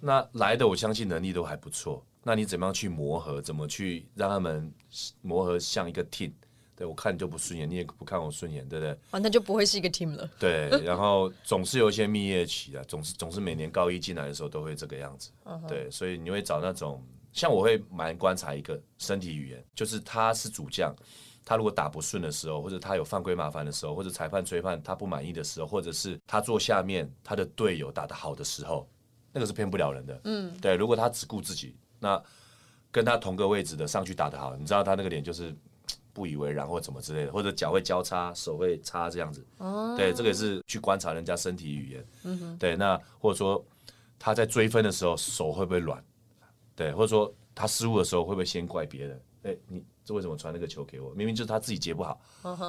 [0.00, 2.04] 那来的我相信能力都还不错。
[2.22, 3.40] 那你怎么样去磨合？
[3.40, 4.72] 怎么去让他们
[5.20, 6.32] 磨合像一个 team？
[6.76, 8.92] 对我看你就不顺眼，你也不看我顺眼，对不对？
[9.10, 10.28] 啊，那就不会是一个 team 了。
[10.38, 15.30] 对， 然后总是有一些蜜月期啊，总是总是每年高一进来的时候都会这个样子。
[15.68, 20.94] 对，所以你会找那种像我会蛮观察一个身体语言，就是他是主将。
[21.46, 28.88] 他如果打不顺的时候，或者他有犯规麻烦的时候，或者裁判吹判他不满意的时候，或者是他坐下面他的队友打得好的时候，
[29.30, 30.18] 那个是骗不了人的。
[30.24, 30.74] 嗯，对。
[30.74, 32.18] 如果他只顾自己，那
[32.90, 35.54] 跟他同个位置的上去打得好，你知道他那个脸就是
[36.14, 39.46] 不以为然或怎么之类的，或者脚会交叉，手会叉这样子。
[39.58, 42.06] 哦，对，这个也是去观察人家身体语言。
[42.22, 42.74] 嗯哼，对。
[42.74, 43.62] 那或者说
[44.18, 46.02] 他在追分的时候手会不会软？
[46.74, 49.22] 对，或者说他失误的时候会不会先怪别人？
[49.42, 49.84] 哎，你。
[50.06, 51.14] 这为什么传那个球给我？
[51.14, 52.20] 明明就是他自己接不好，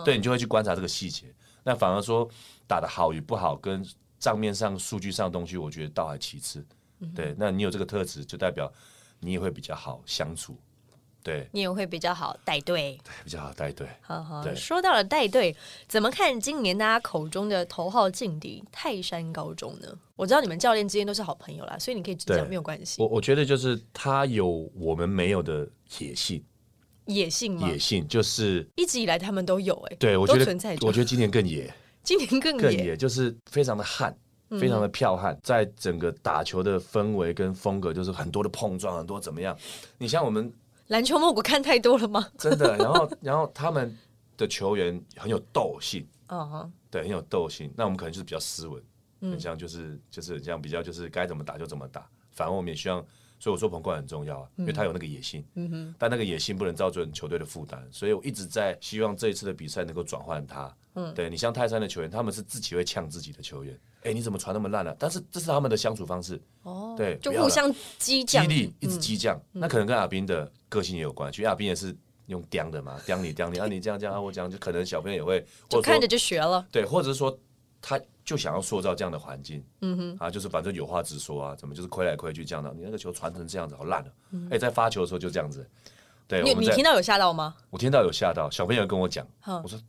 [0.05, 1.35] 对你就会去观察这个细节。
[1.65, 2.25] 那反而说
[2.65, 3.85] 打的好与不好，跟
[4.17, 6.65] 账面上数据上的东西，我觉得倒还其次。
[7.13, 8.71] 对，那你有这个特质，就代表
[9.19, 10.57] 你也会比较好相处。
[11.25, 13.87] 对，你也会比较好带队，对，比较好带队。
[14.01, 15.55] 好好，说到了带队，
[15.87, 19.87] 怎么看今年大家口中的头号劲敌泰山高中呢？
[20.15, 23.01] 我知道你们教练之间都是好朋友啦，所以你可以直讲没有关系。
[23.01, 26.43] 我我觉得就是他有我们没有的野性。
[27.07, 27.67] 野性吗？
[27.67, 34.15] 野性就是一直以来他们都有哎，对我觉得存在我觉得今年更野，今年更更野，就是非常的悍，
[34.59, 39.57] 非常的彪悍，在整个打球的氛围跟风格，就是很多的碰撞，很多怎么样？
[39.97, 40.51] 你像我们
[40.87, 42.27] 篮球梦，我看太多了吗？
[42.37, 43.95] 真的，然后然后他们
[44.37, 47.73] 的球员很有斗性，哦，对，很有斗性。
[47.75, 48.83] 那我们可能就是比较斯文，
[49.21, 53.05] 很像就是就是这样比较就是该怎么打就怎么打，反而我们也希望。
[53.39, 55.45] 所以我说彭冠很重要啊，因为他有那个野心，
[55.99, 60.73] 但那个野心不能造成球队的负担，所以我一直在希望这一次的比赛能够转换他。
[60.95, 64.95] 嗯，对你像泰山的球员，他们是自己会呛自己的球员，哎，你怎么传那么烂了？
[64.97, 66.41] 但是这是他们的相处方式。
[66.63, 67.69] 哦，对，就互相
[67.99, 69.39] 激激励，一直激将。
[69.51, 71.95] 那可能跟阿斌的个性也有关，其实阿斌也是
[72.27, 76.65] 用刁的嘛，刁你刁你，啊，你这样这样，啊，我这样，就可能小朋友也会，就看着就学了。
[76.71, 77.37] 对，或者是说。
[77.87, 84.11] 他就想要塑造这样的环境，嗯哼，啊，就是反正有话直说啊，怎么就是亏来亏去这样的，你那个球传成这样子，好烂了，
[84.49, 85.69] 哎，在发球的时候就这样子，
[86.27, 87.55] 对，你你听到有吓到吗？
[87.69, 89.25] 我听到有吓到，小朋友跟我讲，
[89.63, 89.79] 我说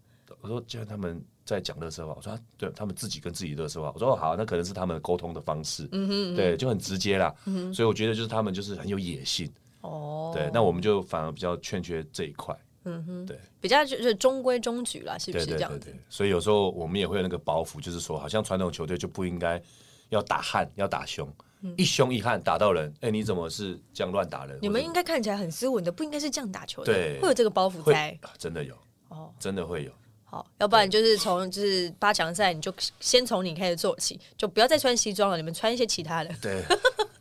[0.42, 12.54] 我说既然他们在讲乐色话，我说对他们自己跟自己乐色话，我说好，那可能是他们沟通的方式，嗯哼，对，就很直接啦，嗯所以我觉得就是他们就是很有野性，哦，对，那我们就反而比较欠缺这一块。
[12.86, 15.94] 嗯哼，对，比较就是中规中矩啦，是不是这样子？
[16.08, 19.60] 所以有时候我们也会有那个包袱，就是说，好像传统球队就不应该
[20.08, 21.28] 要打悍，要打凶，
[21.76, 24.58] 一凶一悍打到人，哎，你怎么是这样乱打人？
[24.62, 28.74] 你们应该看起来很斯文的，不应该是这样打球的，对，会有这个包袱在，真的有。
[29.08, 29.90] 哦，真的会有。
[30.24, 36.64] 好，要不然就是从就是八强赛，你就先从你开始做起，就不要再穿西装了，你们穿一些其他的，对，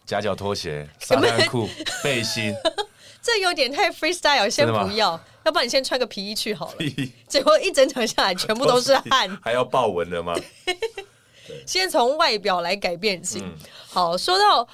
[0.05, 1.67] 夹脚拖鞋、 沙滩裤、
[2.03, 2.53] 背心。
[3.25, 6.75] 这有点太 freestyle，先不要，要不然你先穿个皮衣去好了。
[7.27, 10.35] 结果一整场下来，全部都是汗， 还要豹纹的吗？
[11.65, 13.43] 先从外表来改变型。
[13.87, 14.67] 好，说到。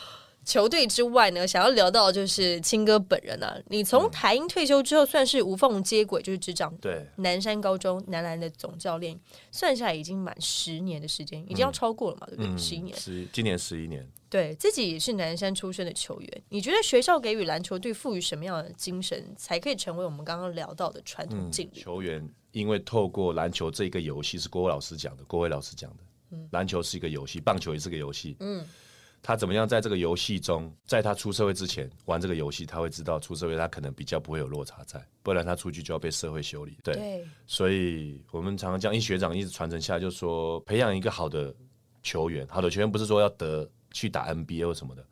[0.43, 3.55] 球队之外呢，想要聊到就是青哥本人啊。
[3.67, 9.17] 你从台英退休之后，算是无缝接轨，就是执掌对南山高中男篮的总教练，
[9.51, 12.57] 算下来已经满十年的时间，已经要超过了嘛，对不对？
[12.57, 14.03] 十一年，十今年十一年。
[14.31, 21.81] 对自己也是南山出身的球员，你觉得学校给予篮球队赋予什么样的精神，才可以成为我们刚刚聊到的传统劲旅？
[21.81, 28.65] 球员因为透过篮球这个游戏，是郭老师讲的，郭伟老师讲的，嗯，篮球是一个游戏，棒球也是个游戏，嗯。
[29.23, 36.75] 他怎么样在这个游戏中，在他出社会之前玩这个游戏，他会知道出社会他可能比较不会有落差在，不然他出去就要被社会修理。
[36.83, 41.53] 对，所以我们常常讲，一学长一直传承下来，就说培养一个好的
[42.01, 45.05] 球员，好的球员不是说要得去打 NBA 或什么的，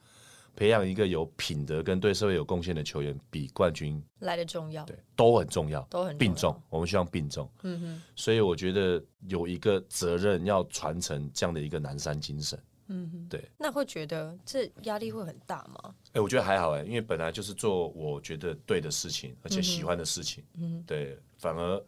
[0.55, 4.83] 培养一个有品德跟对社会有贡献的球员，比冠军来的重要。
[4.85, 6.59] 对，都很重要，都很并重。
[6.69, 7.49] 我们希望并重。
[7.63, 8.01] 嗯哼。
[8.15, 12.59] 所以我觉得有一个责任要传承这样的一个南山精神。
[12.91, 15.93] 嗯哼，对，那会觉得这压力会很大吗？
[16.13, 21.83] 哎，我觉得还好哎，因为本来就是做我觉得对的事情，而且喜欢的事情，嗯，对，反而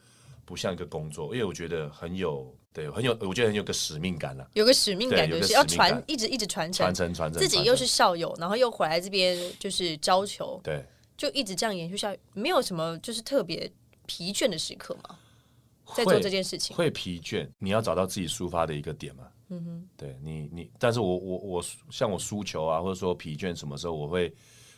[0.45, 10.86] 不像一个工作，因为我觉得很有，对，很有，我觉得很有个使命感了，有个使命感就是要传，一直一直传承，传承，传承，自己又是校友，然后又回来这边就是教球，对，
[11.17, 13.69] 就一直这样延续下去，没有什么就是特别
[14.05, 15.17] 疲倦的时刻嘛，
[15.95, 16.75] 在做这件事情。
[16.75, 19.23] 会疲倦，你要找到自己抒发的一个点嘛。
[19.49, 24.34] 嗯哼，对你你，但是我我我像我输球啊，或者说疲倦什么时候，我会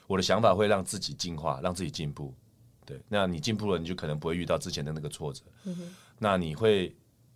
[0.07, 2.33] 我的想法会让自己进化，让自己进步。
[2.83, 5.43] 对，那你进步了，你就可能不会遇到之前的那个挫折。
[5.65, 6.91] 嗯哼，那你会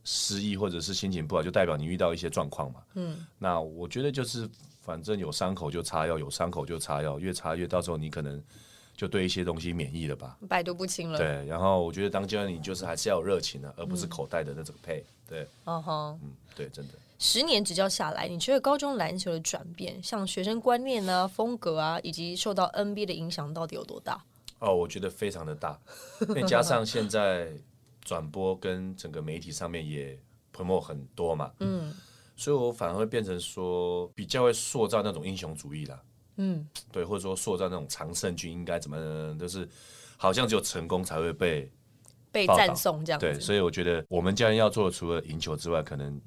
[0.10, 2.80] 失意或者是心情不好，就代表你遇到一些状况嘛。
[2.93, 4.50] 嗯，那我觉得就是
[4.82, 8.41] 反正有伤口就擦药，有伤口就擦药，越擦越到时候你可能
[8.96, 11.17] 就对一些东西免疫了吧，百毒不侵了。
[11.17, 15.04] 对，然后我觉得当教练你就是还是要有热情的，而不是口袋的那种配。
[15.28, 16.93] 对，哦吼，嗯，对，真的。
[17.20, 24.24] 十年执教下来，你觉得高中篮球的转变，像学生观念啊、风格啊，以及受到 NBA 的影响，到底有多大？
[24.60, 25.78] 哦，我觉得非常的大，
[26.34, 27.52] 再加上现在
[28.08, 30.17] 转播跟整个媒体上面也
[30.56, 31.93] promo 很多嘛，嗯，
[32.36, 36.02] 所以我反而会变成说，比较会塑造那种英雄主义啦，
[36.38, 39.67] 嗯，对，或者说塑造那种常胜军应该怎么，就是
[40.15, 41.72] 好像只有成功才会被
[42.32, 46.20] 被赞颂这样，对，所以我觉得我们教练要做的，除了赢球之外，可能。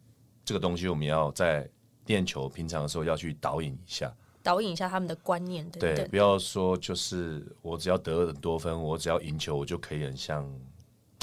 [0.43, 1.69] 这个东西我们要在
[2.07, 4.13] 练球平常的时候要去导引一下，
[4.43, 10.51] 导引一下他们的观念，对，不要说就是我只要得很多分，我只要赢球，我就可以很像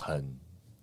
[0.02, 0.34] 很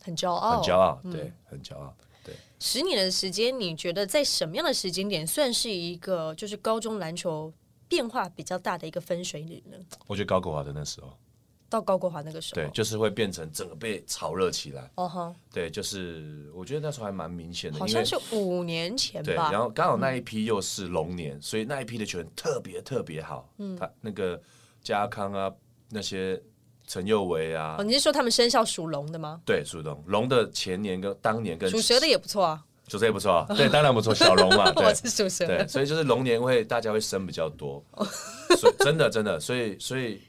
[0.04, 2.34] 很骄傲，很骄傲，对，很骄傲，对。
[2.60, 7.52] 十年的时间，你觉得在什么样的时间点算是一个就是高中篮球
[7.88, 9.76] 变化比较大的一个分水岭呢？
[10.06, 11.16] 我觉得高国华的那时候。
[11.66, 14.88] 到高国华那个时候，对，就是会变成整个被炒热起来。
[14.94, 19.50] 哦哈，对，就是我觉得那时候还蛮明显的，好像是五年前吧。
[19.50, 23.52] 然后刚好那一批又是龙年，所以那一批的球员特别特别好。
[23.58, 24.40] 嗯，他那个
[24.82, 25.52] 家康啊，
[25.88, 26.40] 那些
[26.86, 29.40] 陈佑维啊，哦，你是说他们生肖属龙的吗？
[29.44, 30.02] 对，属龙。
[30.06, 33.46] 龙的前年跟当年跟属蛇的也不错啊，属蛇也不错啊。
[33.56, 34.72] 对，当然不错，小龙嘛。
[34.76, 37.84] 我是属蛇，对，所以就是龙年会大家会生比较多。
[38.58, 40.20] 所以真的真的，所以所以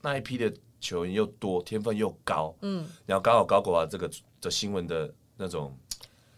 [0.00, 0.52] 那一批的。
[0.82, 5.72] 球员又多，天分又高，嗯，然后刚好高国华这个的新闻的那种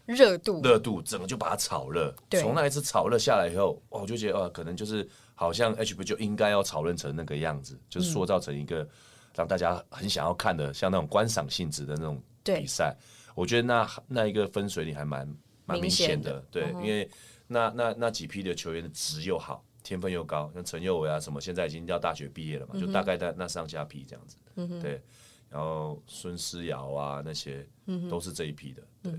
[0.05, 2.13] 热度，热度整个就把它炒热。
[2.29, 8.87] 从那一次炒热下来以后，我就觉得，哦，可能就是好像 H 不就应该要炒热成那个样子，就是塑造成一个
[9.35, 12.95] 让大家很想要看的，像那种观赏性质的那种比赛。
[13.35, 15.27] 我觉得那那一个分水岭还蛮
[15.65, 17.09] 蛮明显的，对，因为
[17.47, 19.63] 那那那几批的球员的值又好。
[19.83, 24.35] 天分又高，像陈佑伟啊什么，现在已经要大学毕业了嘛，就大概在那上下批这样子，
[24.81, 24.99] 对。
[25.47, 27.63] 然后孙思瑶啊那些，
[28.09, 28.81] 都是这一批的。
[29.03, 29.13] 对，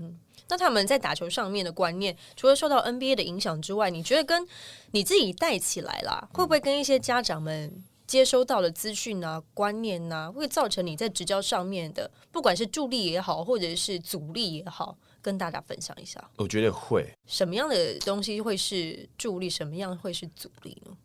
[0.49, 4.45] 那他们在打球上面的观念，除了受到 NBA 的影响之外，你觉得跟
[4.91, 16.31] 你自己带起来啦，会不会跟一些家长们接收到的资讯啊、观念啊，会造成你在执教上面的，不管是助力也好，或者是阻力也好，跟大家分享一下？
[16.37, 17.05] 我觉得会。
[17.25, 19.49] 什么样的东西会是助力？
[19.49, 20.97] 什么样会是阻力呢？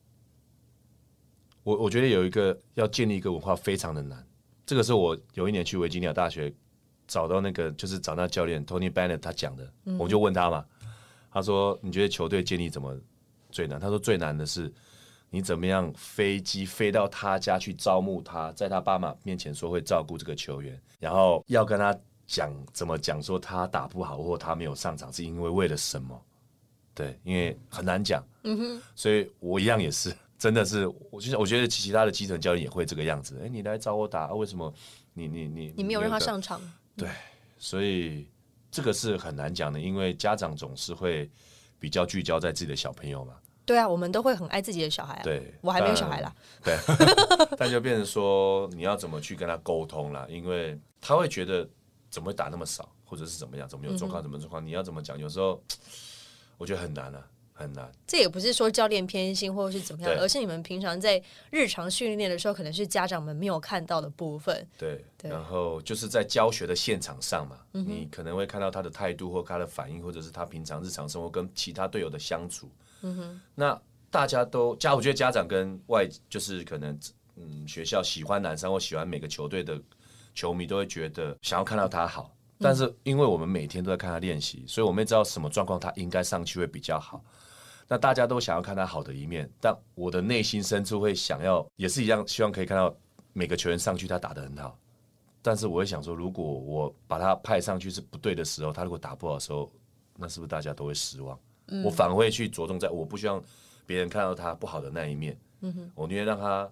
[1.65, 4.25] 我我觉得有一个要建立一个文化非常的难。
[4.65, 6.53] 这个是我有一年去维吉尼亚大学
[7.09, 10.65] 找到那个，就是找那教练 Tony Bennett 他讲的，我就问他嘛，
[11.33, 12.97] 他说你觉得球队建立怎么
[13.51, 13.79] 最难？
[13.81, 14.73] 他说最难的是
[15.35, 26.23] 你怎么样飞机飞到他家去招募他，在他爸妈面前说会照顾这个球员，然后要跟他讲怎么讲说他打不好或他没有上场是因为为了什么？
[26.95, 30.15] 对，因为很难讲，嗯哼，所以我一样也是。
[30.39, 33.41] 真的是，我就我觉得其他的基层教练也会这个样子。
[33.43, 34.71] 哎，你来找我打，为什么
[35.15, 36.61] 你你你你没有让他上场？
[36.97, 37.09] 对，
[37.59, 38.27] 所以
[38.71, 41.31] 这个是很难讲的，因为家长总是会
[41.79, 43.35] 比较聚焦在自己的小朋友嘛。
[43.73, 45.21] 对啊，我们都会很爱自己的小孩啊。
[45.23, 46.35] 对，我还没有小孩啦。
[46.63, 46.77] 对，
[47.57, 51.67] 但就变成说你要怎么去跟他沟通了，因为他会觉得
[52.11, 55.19] 怎么会打那么少，或者是怎么样，怎么有状况，怎么状况，你要怎么讲？
[55.19, 55.63] 有时候
[56.59, 57.27] 我觉得很难啊。
[57.55, 64.67] 很难，这也不是说教练偏心或者是怎么样，而是你们平常在日常训练的时候，可能是家长们没有看到的部分。
[64.77, 72.69] 对，然后就是在教学的现场上嘛，你可能会看到他的态度或他的反应，或者是他平常日常生活跟其他队友的相处。
[73.03, 76.99] 嗯哼，那大家都家，我觉得家长跟外就是可能
[77.37, 79.81] 嗯学校喜欢男生或喜欢每个球队的
[80.35, 87.25] 球迷都会觉得想要看到他好，但是因为我们每天都在看他练习，所以我们也知道什么状况他应该上去会比较好。
[87.89, 92.95] 那大家都想要看他好的一面，但我的内心深处会想要，也是一样，希望可以看到
[93.33, 94.79] 每个球员上去他打的很好。
[95.43, 99.71] 但是我会想说，如果我把他派上去是不对的时候，他如果打不好的时候，
[100.17, 101.39] 那是不是大家都会失望？
[101.85, 103.43] 我反而会去着重在我不希望
[103.87, 105.39] 别人看到他不好的那一面。
[105.61, 106.71] 嗯哼，我宁愿让他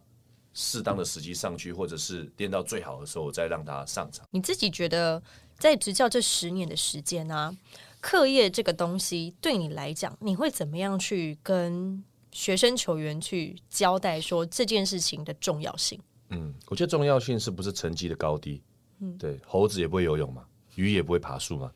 [0.53, 4.27] 适当的时机上去，或者是练到最好的时候，我再让他上场。
[4.31, 5.23] 你自己觉得
[5.59, 7.57] 在执教这十年的时间啊？
[8.01, 16.01] 课业这个东西对你来讲，你会怎么样去跟学生球员去交代说这件事情的重要性？
[16.31, 18.63] 嗯，我觉得重要性是不是成绩的高低？
[19.01, 20.45] 嗯，对，猴子也不会游泳嘛，
[20.77, 21.71] 鱼也不会爬树嘛。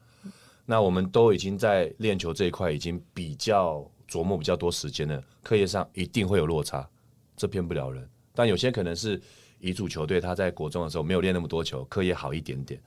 [0.67, 6.89] 那我们都已经在练球这一块已经比较琢磨比较多时间了，课业上一定会有落差，
[7.37, 8.09] 这骗不了人。
[8.35, 9.21] 但有些可能是
[9.61, 12.81] 乙组球队他在国中的时候没有练那么多球，课业好一点点。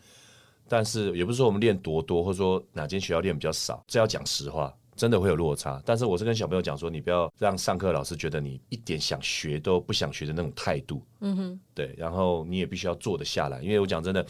[0.68, 5.82] 但是也不是说我们练多多，或者说哪间学校练比较少，这要讲实话，真的会有落差。
[5.86, 11.02] 但是我是跟小朋友讲说，你不要让上课老师觉得你一点想学都不想学的那种态度。
[11.22, 14.26] 嗯哼，对，然后你也必须要做得下来，因为我讲真的，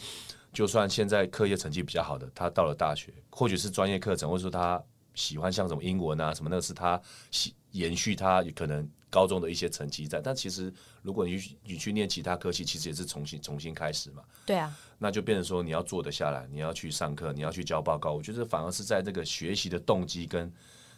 [0.52, 4.82] 就算现在课业成绩比较好的，他到了大学，或许是专业课程，或者说他
[5.14, 8.88] 喜欢像什么英文啊什么，那个是他喜延续他可能。
[9.10, 14.22] 高中的一些成绩在，但其实如果你你去念其他科系，其实也是重新重新开始嘛。
[14.44, 18.12] 对啊，那就变成说你要做得下来，你要去上课，你要去交报告。
[18.12, 20.52] 我觉得反而是在这个学习的动机跟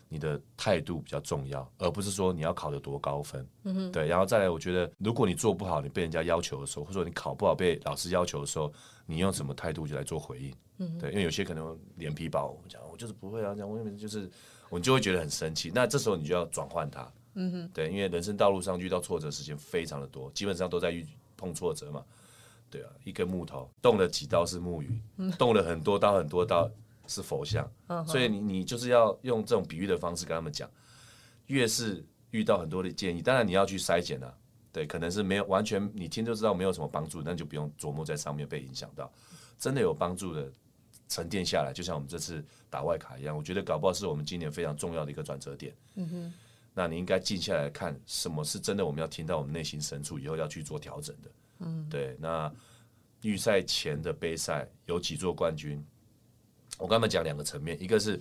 [0.08, 3.46] 你的态度比较重要，而不是说你要考得多高分。
[3.62, 4.08] 嗯哼，对。
[4.08, 8.72] 然后再来，我觉得如果你做不好，你被人家要求的时候，或者说你考不好被老师要求的时候，
[9.10, 10.54] 你用什么态度就来做回应？
[10.78, 11.10] 嗯，对。
[11.10, 14.30] 因为有些可能脸皮薄，我讲我就是不会啊，这样我就是
[14.68, 15.72] 我就会觉得很生气。
[15.74, 17.12] 那这时候你就要转换它。
[17.34, 21.04] 嗯哼，对，因为人生道路上遇到挫折时间非常的多，基本上都在遇
[21.36, 22.04] 碰挫折嘛。
[22.70, 25.02] 对啊，一根木头动了几刀是木鱼，
[25.36, 26.70] 动了很多刀很多刀
[27.06, 27.68] 是佛像。
[28.06, 30.70] 所以你你就是要用这种比喻的方式跟他们讲，
[31.46, 34.32] 越是遇到很多的建议，当然你要去筛减啊。
[34.72, 39.10] 对，可能是没有完全你听就知道没有什么帮助，那就不用琢磨在上面被影响到。
[39.58, 40.50] 真的有帮助的
[41.08, 45.74] 沉淀下来，就像我们这次打外卡一样，我觉得搞不好是我们今年非常重要的一个转折点。
[45.96, 46.34] 嗯哼。
[46.72, 48.86] 那你应该静下来看，什么是真的？
[48.86, 51.30] 我们要听到我们内心深处，以后要去做调整的。
[51.58, 52.16] 嗯，对。
[52.20, 52.50] 那
[53.22, 55.84] 预赛前的杯赛有几座冠军？
[56.78, 58.18] 我刚才讲两个层面，一个是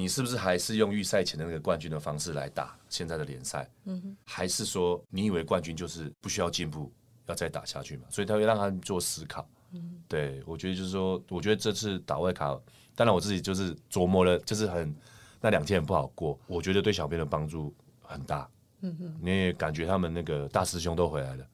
[0.00, 3.70] 你是不是还是用预赛前的那个冠军的方式来打现在的联赛？
[3.84, 4.16] 嗯哼。
[4.24, 6.90] 还是说你以为冠军就是不需要进步，
[7.26, 8.04] 要再打下去嘛？
[8.08, 9.46] 所以他会让他们做思考。
[9.72, 10.42] 嗯，对。
[10.46, 12.58] 我觉得就是说，我觉得这次打外卡，
[12.94, 14.94] 当然我自己就是琢磨了，就是很。
[15.42, 18.46] 那两天很不好过，我觉得对小编的帮助很大。
[18.82, 21.46] 嗯哼，你也感觉他们那个大师兄都回来了，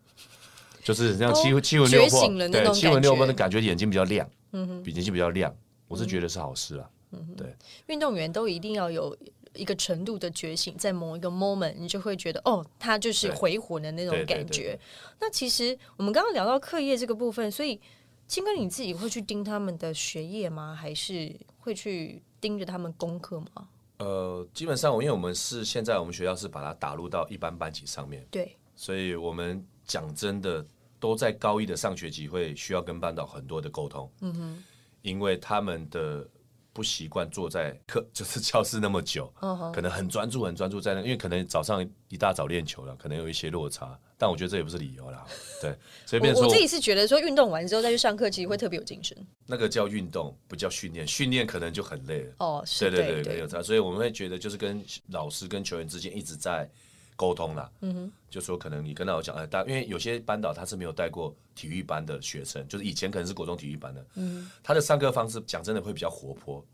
[0.83, 5.55] 就是像七七魂六魄，对七魂六魄的感觉，眼睛比较亮，嗯哼，比眼睛比较亮，
[5.87, 6.91] 我是觉得是好事啊。
[6.91, 6.95] 嗯
[7.29, 7.55] 哼，对，
[7.87, 9.17] 运动员都一定要有
[9.55, 14.79] 一个程度的觉醒，在某一个 moment，你就会觉得哦，他就是回魂的那种感觉。
[15.21, 17.81] 那其实我们刚刚聊到课业这个部分，所以
[18.27, 20.75] 金哥你自己会去盯他们的学业吗？
[20.75, 23.69] 还是会去盯着他们功课吗？
[23.99, 30.62] 呃，基本上我因为我们是现在我们学校是把它打入到一般班级上面，对，所以我们讲真的
[31.01, 34.64] 都在高一的上学期会需要跟班导很多的沟通，嗯哼，
[35.01, 36.29] 因为他们的
[36.77, 39.33] 不习惯坐在课 就是教室那么久，
[39.72, 45.24] 可能很专注很专注在那，因为可能早上一大早练球了，可能有一些落差，但我觉得这也不是理由啦，
[45.62, 45.74] 对，
[46.05, 49.16] 所以变成说我我自己是觉得说运动完之后再去上课，其实会特别有精神。
[49.47, 52.33] 那个叫运动，不叫训练，训练可能就很累了。
[52.41, 53.62] 哦，是对对对，没有差。
[53.62, 56.68] 所以我们会觉得，就是跟老师跟球员之间一直在
[57.17, 57.73] 沟通啦。
[57.81, 66.64] 嗯哼，就说可能你跟老师讲，哎，大，因为有些班导他是没有带过体育班的学生，就是以前可能是国中体育班的，嗯，他的上课方式讲真的会比较活泼，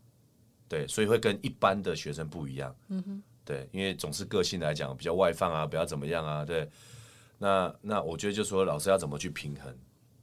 [0.67, 2.75] 对，所以会跟一般的学生不一样。
[2.89, 6.69] 嗯哼，对，因为总是个性来讲比较外放啊，比较怎么样啊，对。
[7.39, 9.75] 那那我觉得就说老师要怎么去平衡。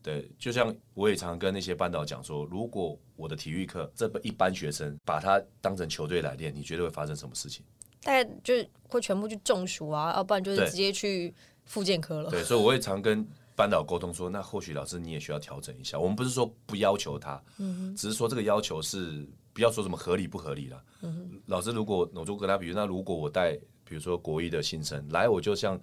[0.03, 7.63] 对，就像我也常跟那些班导讲说，如果我的体育课这一般学生把他当成球队来练，你觉得会发生什么事情？
[8.03, 11.35] 大概就是会全部去中暑啊，要不然就是直接去
[11.65, 12.31] 复健科了。
[12.31, 15.99] 对，所以我会常跟班导沟通说，那或许老师你也需要调整一下。
[15.99, 20.83] 我们不是说不要求他，嗯只是说这个要求是不要说什么合理不合理了。
[21.03, 25.81] 嗯老师如果我就跟他比如，那如果我带比如说国一的新生来，我就像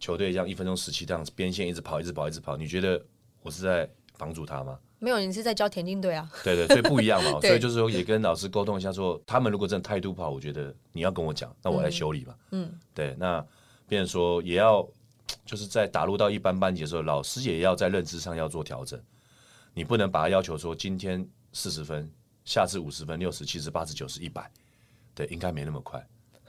[0.00, 3.04] 球队一样，一分钟十七趟边线一直跑，一直跑，一直跑，你觉得？
[3.42, 3.86] 我是在
[4.18, 4.78] 帮助他吗？
[4.98, 6.30] 没有，你是在教田径队啊。
[6.42, 7.38] 对对，所以不一样嘛。
[7.42, 12.34] 所以就是说，也跟老师沟通一下，说他们如果真的态度不好，我觉得你要跟我讲，那我来修理嘛。
[12.52, 13.14] 嗯，对。
[13.18, 13.44] 那
[13.86, 14.86] 变成说，也要
[15.44, 18.98] 就是在打入到一般班级的时候，老师也要在认知上要做调整。
[19.74, 22.10] 你不能把他要求说，今天四十分，
[22.44, 24.50] 下次五十分、六十、七十、八十、九十、一百，
[25.14, 26.06] 对，应该没那么快。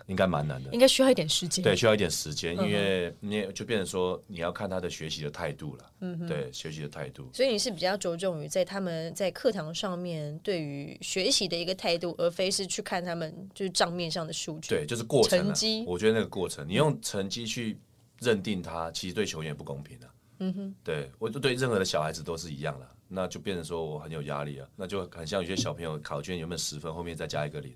[0.07, 1.63] 应该蛮难的，应该需要一点时间。
[1.63, 5.91] 对，需要一点时间，因为你就变成说你要看他的学习的态度了。
[6.01, 7.27] 嗯对，学习的态度。
[7.33, 14.69] 所以你是比较着重于在他们在课堂上面对于学习的一个态度，而非是去看他们就是账面上的数据。
[14.69, 15.39] 对，就是过程。
[15.39, 17.77] 成绩，我觉得那个过程，你用成绩去
[18.19, 20.07] 认定他，其实对球员不公平的。
[20.39, 20.75] 嗯哼。
[20.83, 27.73] 对，我就对任何的小孩子都是一样的，那就变成说我很有压力啊，那就很像有些小朋友考卷有没有十分，后面再加一个零，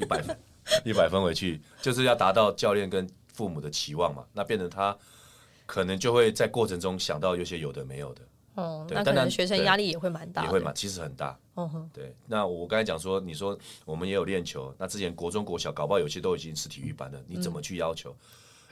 [0.00, 0.34] 一百分。
[0.84, 4.24] 一百分回去，就是要达到教练跟父母的期望嘛。
[4.32, 4.96] 那变成他
[5.66, 8.22] 可能就会在过程中想到有些有的没有的。
[8.54, 11.38] 哦，那可能学生压力也会蛮大，也会蛮，其实很大。
[11.54, 12.14] 哦哼，对。
[12.26, 18.14] 那我刚才讲说，你说我们也有练球，那之前国中、国小搞不好有些都已经是体育班了，你怎么去要求？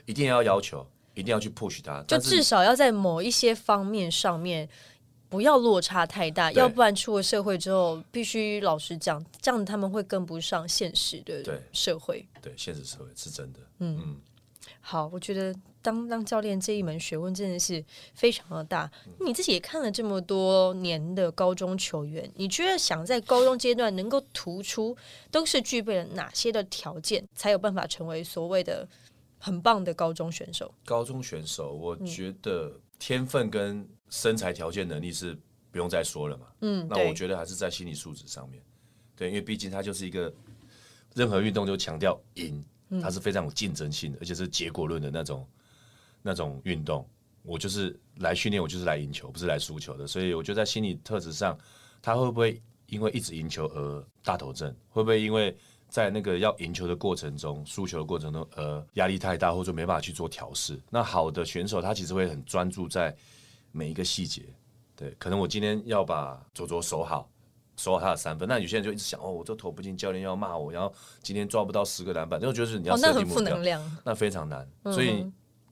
[0.05, 4.69] 一定要要求，一定要去 push 他，就至少要在某一些方面上面。
[5.31, 12.27] 不要落差太大，要不然出了社会之后，必须老实讲，这样他们会跟不上现实的社会。
[12.41, 13.59] 对，现实社会是真的。
[13.79, 14.17] 嗯，
[14.81, 17.81] 好，我觉得当当教练这一门学问真的是
[18.13, 18.91] 非常的大。
[19.25, 24.93] 你自己也看了这么多年的高中球员，你觉得想在高中阶段能够突出，
[25.31, 28.85] 都是具备了哪些的条件，才有办法成为所谓的
[29.37, 30.73] 很棒的高中选手？
[30.83, 35.35] 高中选手，我觉得天分跟身材条件能力是
[35.71, 38.61] 不用再说了嘛，嗯，那我觉得还是在心理素质上面，
[39.15, 40.31] 对，因为毕竟它就是一个
[41.15, 42.63] 任何运动就强调赢，
[43.01, 45.47] 它是非常有竞争性的，而且是结果论的那种
[46.21, 47.07] 那种运动。
[47.43, 50.05] 我就是来训练，我就是来赢球，不是来输球的。
[50.05, 51.57] 所以我觉得在心理特质上，
[52.01, 54.75] 他会不会因为一直赢球而大头症？
[54.89, 55.55] 会不会因为
[55.87, 60.77] 在那个要赢球的过程中、输球的过程中，呃，压力太大，或者没办法去做调试？
[60.89, 63.15] 那好的选手，他其实会很专注在。
[63.71, 64.43] 每一个细节，
[64.95, 67.29] 对，可能我今天要把左左守好，
[67.77, 68.47] 守好他的三分。
[68.47, 74.67] 那有些人就一直想，哦，我这投不进，教练要骂我，然后今天抓不到十个篮板，那我觉得是你要设定目标，那非常难。
[74.85, 75.25] 所以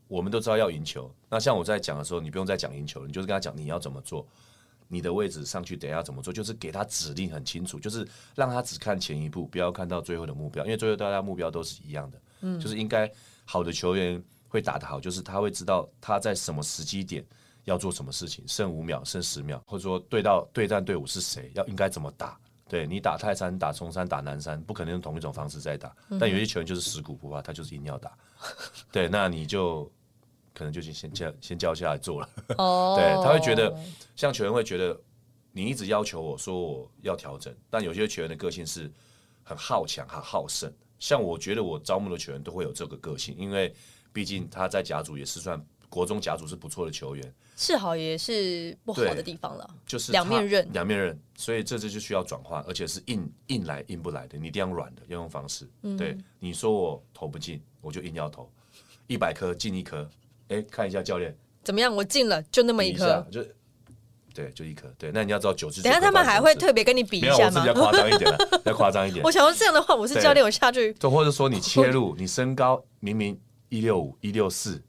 [0.08, 1.14] 我们都知道要赢球。
[1.30, 4.26] 那像我在讲的时候，你不用再讲赢球了，你就是跟他讲你要怎么做，
[4.88, 12.22] 你的位置上去等下怎么做，就是给他指令很清楚，就是让他只看前一步，不要看到最后的目标，因为最后大家目标都是一样的。
[12.42, 13.12] 嗯，就是应该
[13.46, 17.24] 好的球员会打得好，就是他会知道他在什么时机点。
[17.70, 18.44] 要做什么事情？
[18.48, 21.52] 剩五秒，剩十秒，或者说对到对战队伍是谁？
[21.54, 22.38] 要应该怎么打？
[22.68, 25.96] 对你打泰山、打中山、打南山，不可能用同一种方式在打。
[26.20, 28.18] 但有些球员就是死骨不怕，他就是硬要打。
[28.92, 29.92] 对，那你就
[30.54, 32.30] 可能就先先教先教下来做了。
[32.58, 33.76] 哦，对，他会觉得
[34.16, 35.00] 像球员会觉得
[35.52, 38.92] 你一直要求我说我要调整，但有些球员的个性是
[39.44, 40.72] 很好强、很好胜。
[41.00, 43.74] 像我觉得我招募的球员都会有这个个性，因为
[44.14, 45.64] 毕竟他在甲组也是算。
[45.90, 55.68] 国中甲组是不错的球员，是好也是不好的地方了，就是两面刃，两面刃，所以这次就需要转换，而且是硬硬来硬不来的，你一定要软的，要用方式。
[55.98, 58.50] 对，你说我投不进，我就硬要投，
[59.08, 60.08] 一百颗进一颗，
[60.50, 63.44] 哎，看一下教练怎么样，我进了就那么一颗，就
[64.32, 64.88] 对，就一颗。
[64.98, 65.82] 对，那你要知道九支。
[65.82, 67.62] 等下他们还会特别跟你比一下吗？
[67.62, 69.26] 比较夸张一点，比较夸张一点。
[69.26, 70.94] 我想说这样的话，我是教练，我下去。
[70.94, 73.38] 就或者说你切入，你身高明明
[73.70, 74.82] 一六五、一六四，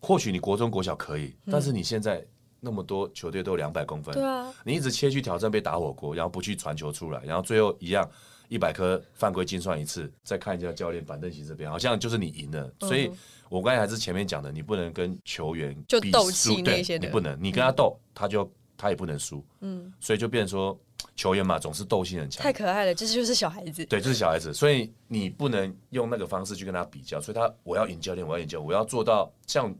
[0.00, 2.24] 或许你国中、国小可以，但是你现在
[2.60, 8.08] 那么多球队都有两百公分，对啊，你一直切去挑战被打火锅，然后不去传球出来，然后最后一样。
[8.50, 12.72] 一百颗犯规精算一次，再看一下教练板凳席这边，好像就是你赢了。
[12.80, 13.10] 所以，
[13.50, 19.44] 我刚才还是前面讲的，你不能跟球员就斗气那些的，你不能，你跟他斗，他就他也不能输。
[19.60, 20.80] 嗯，所以就变成说，
[21.18, 22.42] 球员嘛，总是斗性很强。
[22.42, 23.84] 太可爱了，这就是小孩子。
[23.84, 27.20] 对，就是小孩子，所以你不能用那个方式去跟他比较。
[27.20, 29.74] 所以他，我要赢教练，我要赢教，我要做到像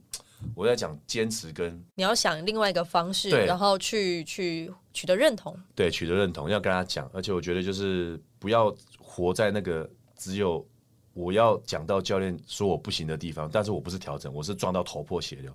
[0.54, 5.56] 我在讲坚持跟你要想另外一个方式，然后去去取得认同。
[5.74, 8.20] 对，取得认同要跟他讲，而且我觉得就是。
[8.40, 10.64] 不要活在那个只有
[11.12, 15.52] 我要讲到教练说我不行的地方，但是我不是调整，我是撞到头破血流。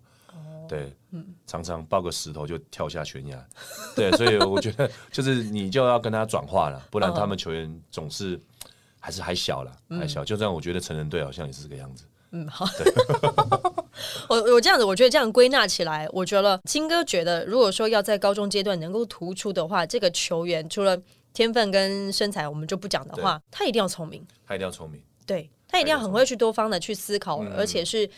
[0.73, 3.47] 对，嗯，常常抱个石头就跳下悬崖。
[3.95, 8.39] 对，所以我觉得就是你就要跟他转化了，不然他们球员总是
[8.99, 10.25] 还是还小了，还小。
[10.25, 12.05] 就这样，我觉得成人队好像也是这个样子。
[12.31, 12.65] 嗯， 好。
[14.27, 20.99] 我我这样子，我觉得这样归纳起来，我觉得金哥觉得，如果说要在高中阶段能够突出的话，这个球员除了
[21.31, 28.09] 天分跟身材，我们就不讲的话，他一定要聪明，他一定要聪明，对他一定要很会去多方的去思考，而且是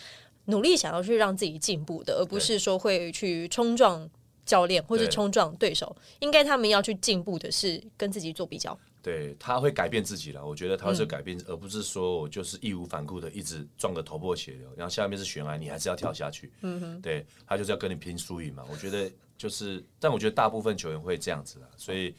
[0.46, 4.10] 努力想要去让自己进步的，而不是说会去冲撞
[4.46, 5.96] 教练或是冲撞对手。
[6.20, 10.46] 应该他们要去进步的是跟自己做比较，对他会改变自己了。
[10.46, 16.52] 我觉得他是改变，而不是说我就是义无反顾的一直撞个头破血流，然后下面是悬崖，你还是要跳下去。
[16.62, 18.64] 嗯哼，对他就是要跟你拼输赢嘛。
[18.72, 22.14] 我觉得就是，但我觉得大部分球员会这样子啦，所以。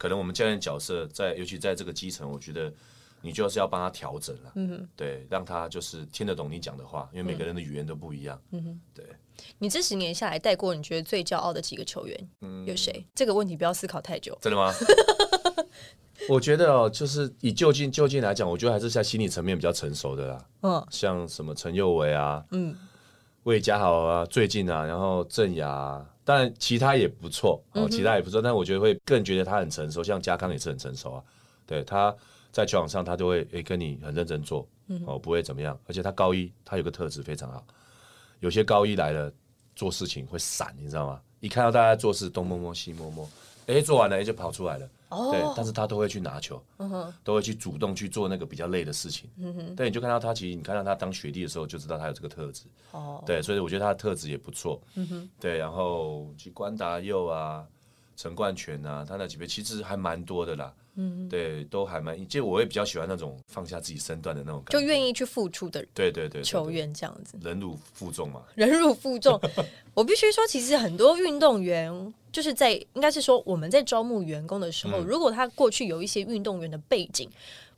[0.00, 2.72] 可能我们教练角色在，尤其在这个基层，我觉得
[3.20, 9.04] 你就是要帮他调整了，嗯对，让他就是听得懂你讲的话，因为每个人的语言都不一样，嗯哼，对。
[9.58, 13.06] 你这十年下来带过，你觉得最骄傲的几个球员，嗯有谁？
[13.14, 14.36] 这个问题不要思考太久。
[14.40, 14.72] 真的吗？
[16.28, 20.44] 我觉得哦，就是以就近就近来讲，我觉得还是在心理层面比较成熟的啦。
[20.62, 22.76] 嗯，像什么陈佑维啊，嗯，
[23.44, 26.04] 魏家豪啊，最近啊，然后郑雅。
[26.24, 31.22] 但其他也不错哦，其他也不错，但我觉得会更觉得他很成熟，像嘉康也是很成熟啊。
[31.64, 32.14] 对，他
[32.52, 34.66] 在球场上他就会诶跟你很认真做，
[35.06, 35.78] 哦不会怎么样。
[35.86, 37.64] 而且他高一，他有个特质非常好，
[38.40, 39.32] 有些高一来了
[39.76, 41.20] 做事情会散，你知道吗？
[41.40, 43.28] 一看到大家做事东摸摸西摸摸，
[43.66, 44.88] 哎做完了就跑出来了。
[45.30, 46.62] 对，但是他都会去拿球，
[47.24, 49.30] 都会去主动去做那个比较累的事情。
[49.38, 52.64] 嗯哼对，你就看到他，其实你看到他当学弟的时候，就知道他有这个特质。
[52.92, 54.78] 哦，对，所以我觉得他的特质也不错。
[54.96, 57.66] 嗯哼，对，然后去关达佑啊、
[58.16, 60.74] 陈冠全啊，他那几位其实还蛮多的啦。
[61.00, 65.84] 嗯，对，都还蛮，就我也比较喜欢那种放下自己身段的那种，就愿意去付出的。
[65.94, 68.42] 对对对，球员这样子，忍辱负重嘛。
[68.56, 69.40] 忍辱负重，
[69.94, 77.30] 我必须说，其实很多运动员就是在，应该是说我们在招募员工的时候，如果他过去有一些运动员的背景，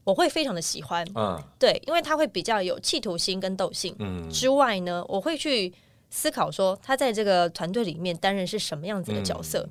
[0.03, 1.07] 我会非常的喜欢。
[1.15, 3.95] 嗯，对，因为他会比较有企图心跟斗性。
[3.99, 5.71] 嗯，之外呢，我会去
[6.09, 9.69] 思考说，他在这个团队里面担任是什么样子的角色。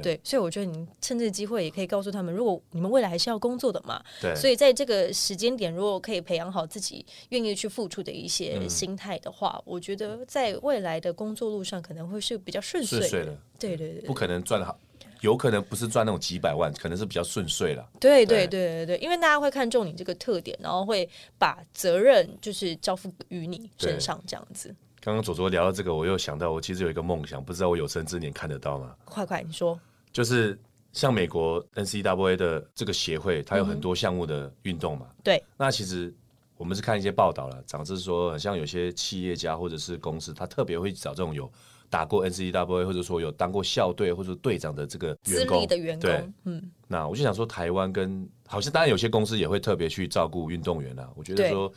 [0.00, 13.36] 对，所以我觉得你趁这个机会也可以告诉他们，如果你们未来还是要工作的嘛，对，所以在这个时间点，如果可以培养好自己愿意去付出的一些心态的话，我觉得在未来的工作路上可能会是比较顺遂的。
[13.58, 14.78] 对对对，不可能赚好，
[15.20, 17.88] 有可能不是赚那种几百万，可能是比较顺遂了。
[18.00, 24.74] 对对对对对，因为大家会看重你这个特点，然后会把责任就是交付于你身上，这样子。
[25.04, 28.94] 刚刚左左聊到这个，我又想到，我其实有一个梦想，不知道我有生之年看得到吗？
[29.04, 29.78] 快快，你说。
[30.12, 30.56] 就是
[30.92, 35.08] 像美国 N C W A 的这个协会，它有很多项目的运动嘛。
[35.24, 35.42] 对。
[35.56, 36.14] 那其实
[36.56, 41.50] 我们是看一些报道了，长是说，像有些企业家或者是公司，他特别会找这种有
[41.90, 46.00] 打过 N C W A，或者说有当过校队或者队长的这个员工的员工。
[46.08, 46.70] 对，嗯。
[46.86, 51.10] 那我就想说，台湾跟好像当然有些公司也会特别去照顾运动员啊。
[51.16, 51.72] 我觉得说。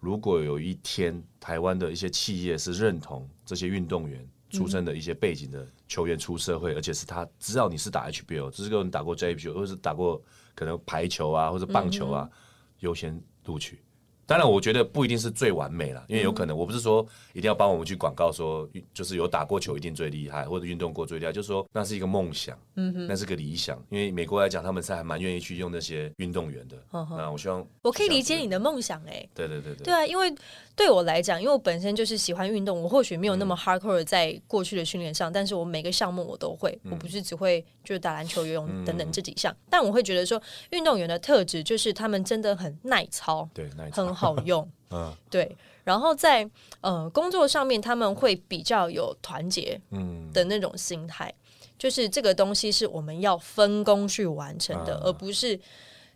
[0.00, 10.22] 如果有一天台湾的一些企业是认同这些运动员出身的一些背景的球员出社会，而且是他知道你是打 HBO，只是个人打过 JPL，或者是打过
[10.54, 12.30] 可能排球啊或者棒球啊，
[12.80, 13.80] 优先录取。
[14.28, 23.82] 当然，我觉得不一定是最完美了，因为有可能我不是说一定要帮我们去广告说，就是有打过球一定最厉害，或者运动过最厉害，就是说那是一个梦想，嗯哼，那是个理想。
[23.88, 26.76] 因为美国来讲，他们是还蛮愿意去用那些运动员的。
[26.92, 30.30] 那我希望我可以理解你的梦想，哎，对对对对，对啊，因为
[30.78, 44.66] 对我来讲，因为我本身就是喜欢运动，我或许没有那么 hardcore 在过去的训练上，但是我每个项目我都会，我不是只会就是打篮球、游泳等等这几项，但我会觉得说，运动员的特质就是他们真的很耐操，对，很好用。
[44.90, 46.48] 嗯，对，然后在
[46.80, 50.30] 呃工作上面，他们会比较有团结，嗯。
[50.32, 51.34] 的那种心态。
[51.76, 55.00] 就是这个东西是我们要分工去完成的，啊。
[55.04, 55.58] 而不是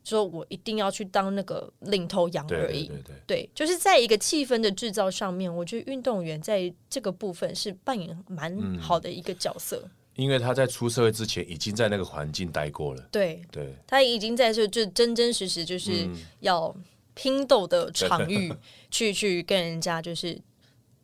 [0.05, 2.87] 说我一定要去当那个领头羊而已。
[2.87, 9.83] 对对对，对，就是在一个气氛的制造上面，我觉得运动员在这个部分是扮演蛮嗯好的一个角色。
[10.17, 16.75] 因为他在出社会之前已经在那个环境待过了，对对他已经在这就真真实实就是嗯要
[17.15, 18.53] 拼斗的 场域
[18.91, 20.41] 去去跟人家就是。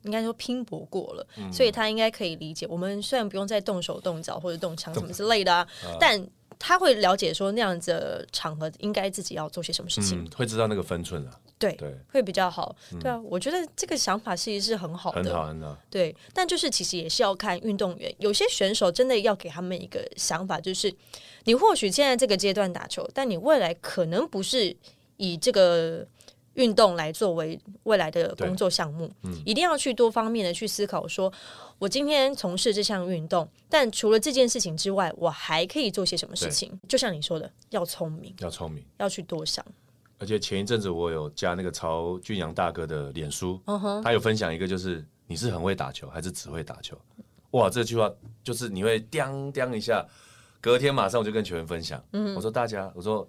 [0.04, 2.64] 应该说拼搏过了，嗯所以他应该可以理解。
[2.70, 5.68] 我们虽然不用再动手动脚或者动枪什么之类的啊，
[5.98, 6.24] 但
[6.58, 12.74] 他会了解说那样子的场合应该自己要做些什么事情，嗯，会知道那个分寸啊，对，对，会比较好。
[13.00, 20.92] 对啊，我觉得这个想法其实是很好的，很好很好，对，但就是其实也是要看运动员，有些选手真的要给他们一个想法，就是
[21.44, 24.76] 你或许现在这个阶段打球，但你未来可能不是
[25.16, 26.06] 以这个
[26.58, 31.32] 运动来作为未来的工作项目，嗯一定要去多方面的去思考说。
[31.78, 36.76] 我今天从事这项运动，但除了这件事情之外，我还可以做些什么事情？
[36.88, 38.84] 就像你说的，要聪明，要聪明。
[38.98, 39.64] 要去多想。
[40.18, 46.98] 而且前一阵子我有加那个曹俊阳大哥的脸书，嗯他有分享一个，就是你是很会打球还是只会打球？
[47.52, 50.04] 哇，这句话就是你会叮叮一下，
[50.60, 53.24] 隔天马上我就跟球员分享，嗯我说大家，我说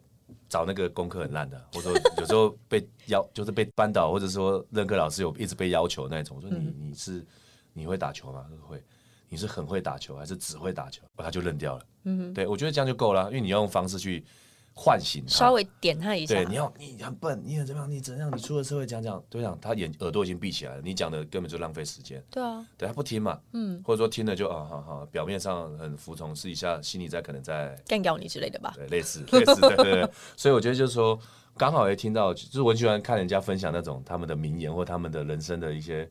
[0.49, 7.25] 找那个功课很烂的，我说有时候被要就是被扳倒或者说任课老师有一直被要求那种，我说你嗯你是
[7.71, 8.45] 你会打球吗？
[8.49, 8.83] 他说会。
[9.31, 11.03] 你是很会打球还是只会打球？
[11.17, 11.85] 哦他就扔掉了。
[12.05, 14.25] 嗯，对我觉得这样就够了，因为你要用方式去
[14.73, 15.31] 唤醒他。
[15.31, 17.89] 稍微点他一下对，，你要你很笨，你很怎么样？
[17.91, 18.31] 你怎样？
[18.35, 22.23] 你出了社会讲讲，对讲，他眼耳朵已经闭起来了，你讲的根本就浪费时间。
[22.29, 28.73] 对啊，对他不听嘛，嗯，或者说听了就啊好好，表面上很服从，试一下心里在可能在干掉你之类的吧。
[28.75, 31.19] 对类似类似对对对，所以我觉得就是说，
[31.57, 36.09] 刚好也听到，就是我很喜欢看人家分享那种他们的名言或他们的人生的一些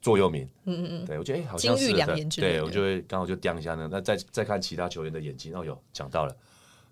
[0.00, 6.36] 座右铭，嗯嗯嗯，对我觉得哎、好像金玉良言之类的对我就会刚好就掂一下呢，那再再看其他球员的眼睛，哦有讲到了。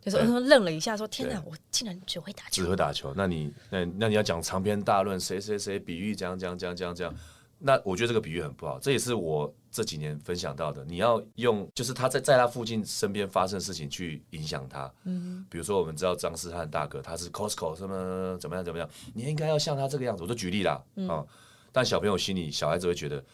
[0.02, 2.68] 就是我愣了一下，说：“天哪，我竟然只会打球只！
[2.68, 7.14] 会打球，那你那那你要讲长篇大论，谁谁谁比喻这样这样这样这样这样，
[7.56, 10.84] 那我觉得这个比喻很不好，这也是我这几年分享到的。
[10.84, 21.24] 你要用就是他在在他附近身边发生的事情去影响他，嗯，比如说我们知道张思翰大哥他是 Costco 什么怎么样怎么样，你应该要像他这个样子，我就举例啦，啊、
[21.70, 23.24] 但小朋友心里小孩子会觉得。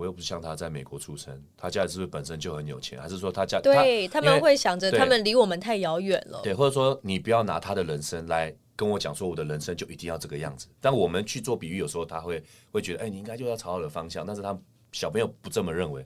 [0.00, 6.40] 我又不是像他在美国出生，他家里是不是本身就很有钱，还是说他家对他们会想着他们离我们太遥远了。
[6.42, 10.68] 对，或者说你不要拿他的人生来跟我讲说我的人生就一定要这个样子。
[10.80, 12.42] 但我们去做比喻，有时候他会
[12.72, 14.58] 会觉得，哎、你应该就要朝好的方向，但是他
[14.90, 16.02] 小朋友不这么认为。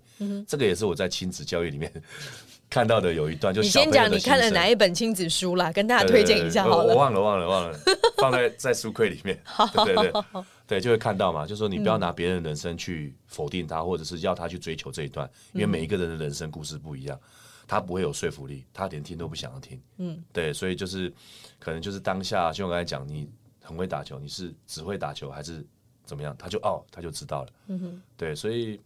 [0.48, 1.92] 这个也是我在亲子教育里面
[2.68, 6.92] 看到的有一段，就你先讲你看了哪一本亲子书啦，跟大家推荐一下好了。
[6.92, 7.78] 我忘了，忘了，忘了，
[8.16, 9.40] 放在在书柜里面。
[9.84, 17.20] 对对对，对，就会看到嘛，就说你不要拿别人的人生去否定他，或者是要他去追求这一段，因为每一个人的人生故事不一样，
[17.66, 19.78] 他不会有说服力，他连听都不想要听。
[19.98, 21.12] 嗯，对，所以就是
[21.58, 23.28] 可能就是当下，就我刚才讲，你
[23.60, 25.62] 很会打球，你是只会打球还是
[26.06, 27.52] 怎么样，他就哦，他就知道了。
[27.66, 28.80] 嗯哼，对，所以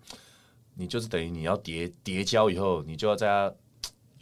[0.74, 3.54] 你就是等于你要叠叠交以后，你就要在他，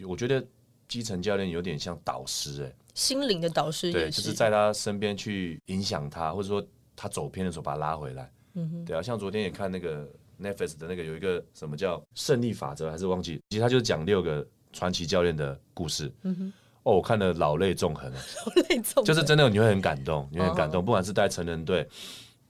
[0.07, 0.44] 我觉得
[0.88, 6.62] 基层教练有点像导师哎、心灵的导师对，就是在他身边去影响他，或者说
[6.97, 8.32] 他走偏的时候把他拉回来。
[8.55, 10.09] 嗯哼，对啊，像昨天也看那个
[10.40, 16.11] Netflix 的那个有一个什么叫胜利法则，还是忘记，其实他就是讲六个传奇教练的故事。
[16.22, 16.53] 嗯哼，
[16.84, 18.18] 哦，我看了老泪纵横啊，
[18.68, 21.86] 那种就是真的你会很感动，你会很感动，不管是带成人队。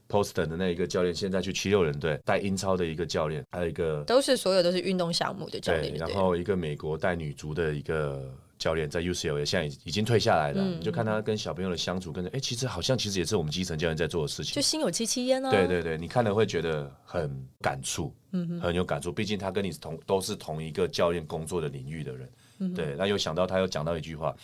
[0.08, 14.54] Poston 的那一个教练，现在去七六人队带英超的一个教练，还有一个都是所有都是运动项目的教练，然对后一个美国带女足的一个教练在 UCLA 现在已已经退下来了，嗯你就看他跟小朋友的相处，跟着哎，其实好像其实也是我们基层教练在做的事情。
[14.54, 15.50] 就心有戚戚焉啊。
[15.50, 17.30] 对对对，你看了会觉得很
[17.60, 19.12] 感触，嗯，很有感触。
[19.12, 22.94] 毕竟他跟你同都是同一个教练工作的领域的人，嗯对。
[22.96, 24.34] 那又想到他又讲到一句话，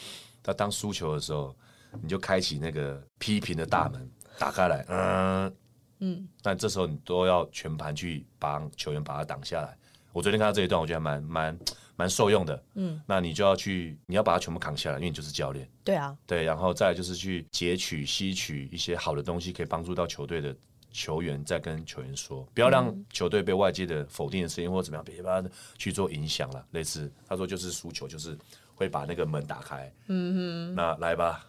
[0.42, 1.54] 他当输球的时候，
[2.02, 5.54] 你就开启那个批评的大门，打开来，嗯
[6.00, 9.76] 嗯，但这时候你都要全盘去帮球员把他挡下来。
[10.12, 11.58] 我昨天看到这一段，我觉得还蛮蛮
[11.96, 15.68] 蛮受用的，嗯，那你就要去，你要把它全部扛下来，因为你就是教练。
[15.84, 20.56] 对啊，对，然后再就是去截取、吸取一些好的东西，可以帮助到球队的
[20.90, 26.64] 球员，再跟球员说，不要让球队被外界的否定的声音或者怎么样，别把它去做影响了。
[26.72, 28.36] 类似他说就是输球，就是
[28.74, 29.92] 会把那个门打开。
[30.08, 31.44] 嗯哼，那来吧，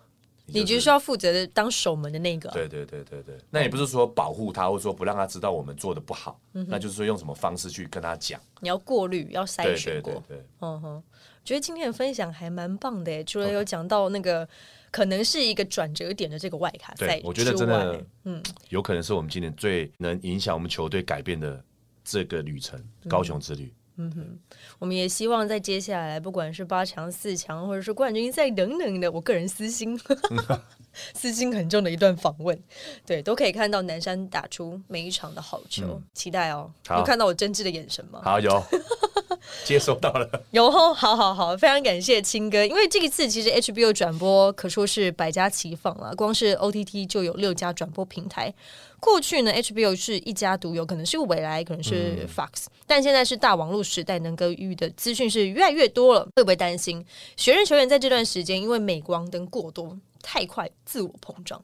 [0.45, 2.53] 你就就是要负责的当守门的那个啊。
[2.53, 8.39] 对对对对对，那也不是说保护他，或者说不让他知道我们做的不好，那就是说用什么方式去跟他讲。
[8.59, 10.13] 你要过滤，要筛选过。
[10.27, 11.03] 对对对，嗯哼，
[11.45, 14.47] 觉得今天的分享还蛮棒的耶，除了有讲到那个
[14.91, 21.63] 可能是一个转折点的这个外卡赛对，我觉得真的，嗯，有可能是我们今年最能影响我们球队改变的
[22.03, 23.73] 这个旅程——高雄之旅。
[24.79, 29.99] 我们也希望在接下来，不管是八强、四强，或者是冠军赛等等的，我个人私心。
[31.15, 32.55] 私心很重的一段访问，
[33.03, 36.71] 对，都可以看到南山打出每一场的好球，期待哦。
[36.87, 38.21] 好有看到我真挚的眼神吗？
[38.23, 38.63] 好有
[39.63, 48.53] 接收到了，有哦，好好好，非常感谢青哥，因为这一次其实 HBO 转播可说是百家齐放了，光是 OTT 就有六家转播平台。
[48.99, 61.61] 过去呢，HBO 是一家独有，可能是未来，可能是 Fox，、但现在是大网络时代，能够遇的资讯是越来越多了，会不会担心学任球员在这段时间因为镁光灯过多，太快自我膨胀？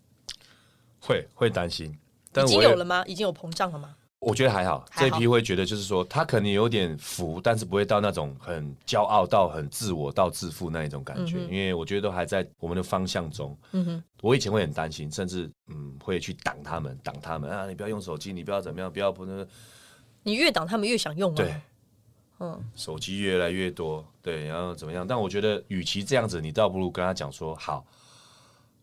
[0.99, 1.97] 会会担心，
[2.33, 3.05] 但已经有了吗？
[3.07, 3.95] 已经有膨胀了吗？
[4.19, 13.57] 我觉得还好，这一批会觉得就是说，他可能有点浮，但是不会到那种很骄傲到很自我到自负那一种感觉，因为我觉得都还在我们的方向中。
[13.71, 19.47] 嗯哼，我以前会很担心，甚至嗯会去挡他们，挡他们啊，你不要用手机，你不要怎么样，不要不能
[20.23, 21.35] 你越挡他们越想用啊。
[21.35, 21.55] 对，
[22.39, 25.07] 嗯，手机越来越多，对，然后怎么样？
[25.07, 27.85] 但我觉得，与其这样子，你倒不如跟他讲说，好，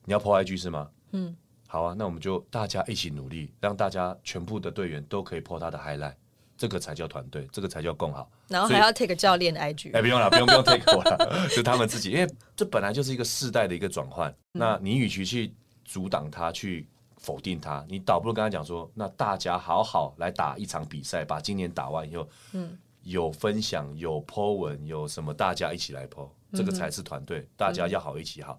[0.06, 0.88] 你要破 IG 是吗？
[1.12, 1.36] 嗯，
[1.76, 6.14] 好啊，那我们就大家一起努力，让大家全部的队员都可以破他的 highlight，
[6.56, 8.30] 这个才叫团队，这个才叫共好。
[8.48, 14.34] 然后还要 take 教练的 IG，哎，不用了，不用不用 take 我了， 就他们自己，因为这本来就是一个世代的一个转换。
[14.52, 15.52] 那你与其去
[15.84, 22.78] 阻挡他，去否定他，你倒不如跟他讲说，那大家好好来打一场比赛，把今年打完以后，嗯。
[23.02, 28.58] 有分享，有 po 文，有什么大家一起来 po，这个才是团队，大家要好一起好。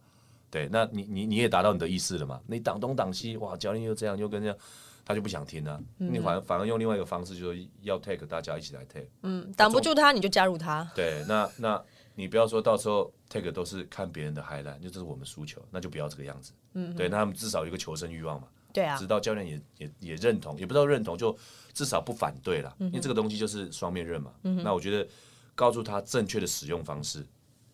[0.58, 2.41] 对，那你你你也达到你的意思了嘛？
[2.47, 4.58] 你挡东挡西，哇，教练又这样又跟这样，
[5.05, 5.80] 他就不想听啊。
[5.97, 9.08] 你反而反而用另外一个方式，就是要 take 大家一起来 take。
[9.22, 10.89] 嗯，挡不住他你就加入他。
[10.95, 11.84] 对，那那
[12.16, 16.51] 你不要说到时候 take 都是看别人的 highlight，就这是我们输球，那就不要这个样子。
[16.74, 21.38] 嗯，对，那他们至少有一个求生欲望嘛，对啊直到教练也也也认同，也不知道认同，就
[21.74, 24.34] 至少不反对了，因为这个东西就是双面刃嘛。
[24.43, 25.08] 嗯那我觉得
[25.53, 27.26] 告诉他正确的使用方式，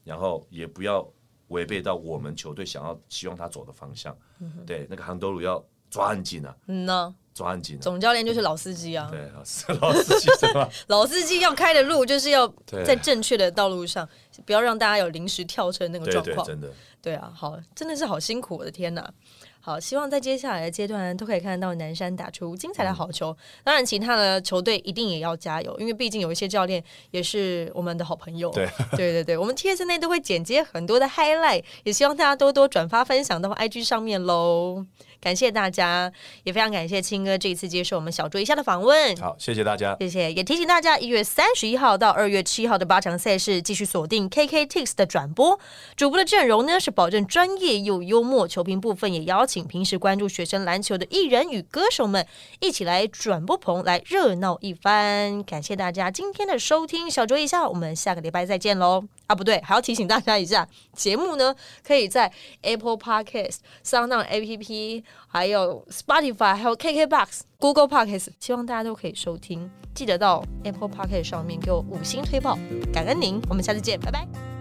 [0.03, 1.09] 然后也不要
[1.53, 4.15] 违背到我们球队想要希望他走的方向。
[4.65, 7.81] 对，那个杭德鲁要抓很紧啊，嗯呢，抓很紧啊。
[7.81, 9.31] 总教练就是老司机啊，对，
[9.79, 10.69] 老司 机是吧？
[10.87, 12.47] 老司机要开的路就是要
[12.85, 14.07] 在正确的道路上，
[14.45, 16.47] 不要让大家有临时跳车那个对对，状况。
[16.47, 16.69] 真的。
[17.01, 19.13] 对啊，好，真的是好辛苦，我的天哪！
[19.65, 23.33] 好，希望在接下来的阶段都可以看到南山打出精彩的好球。
[23.63, 28.51] 当然，其他的球队一定也要加油，因为毕竟有一些教练也是我们的好朋友。
[28.51, 34.85] 对对对对，我们 TS 内都会剪接很多的 highlight，也希望大家多多转发分享到 IG 上面喽。
[35.21, 36.11] 感谢大家，
[36.43, 39.15] 也非常感谢青哥这一次接受我们小桌一下的访问。
[39.15, 39.95] 好，谢谢大家。
[40.01, 45.57] 谢谢，也提醒大家，一月三十一号到二月七号的八场赛事继续锁定 KKTix 的转播。
[45.95, 52.25] 主播的阵容呢是保证专业又幽默，球评部分也邀请请平时关注学生篮球的艺人与歌手们
[52.59, 55.43] 一起来转播棚来热闹一番。
[55.43, 59.03] 感谢大家今天的收听，小酌一下，我们下个礼拜再见喽。
[59.27, 61.53] 啊，不对，还要提醒大家一下，节目呢
[61.85, 62.33] 可以在
[62.63, 69.69] Apple Podcast、Sound APP、还有 Spotify、还有 KKBox、Google Podcast，希望大家都可以收听。
[69.93, 72.57] 记得到 Apple Podcast 上面给我五星推爆，
[72.91, 73.39] 感恩您。
[73.47, 74.52] 我们下次见，拜拜。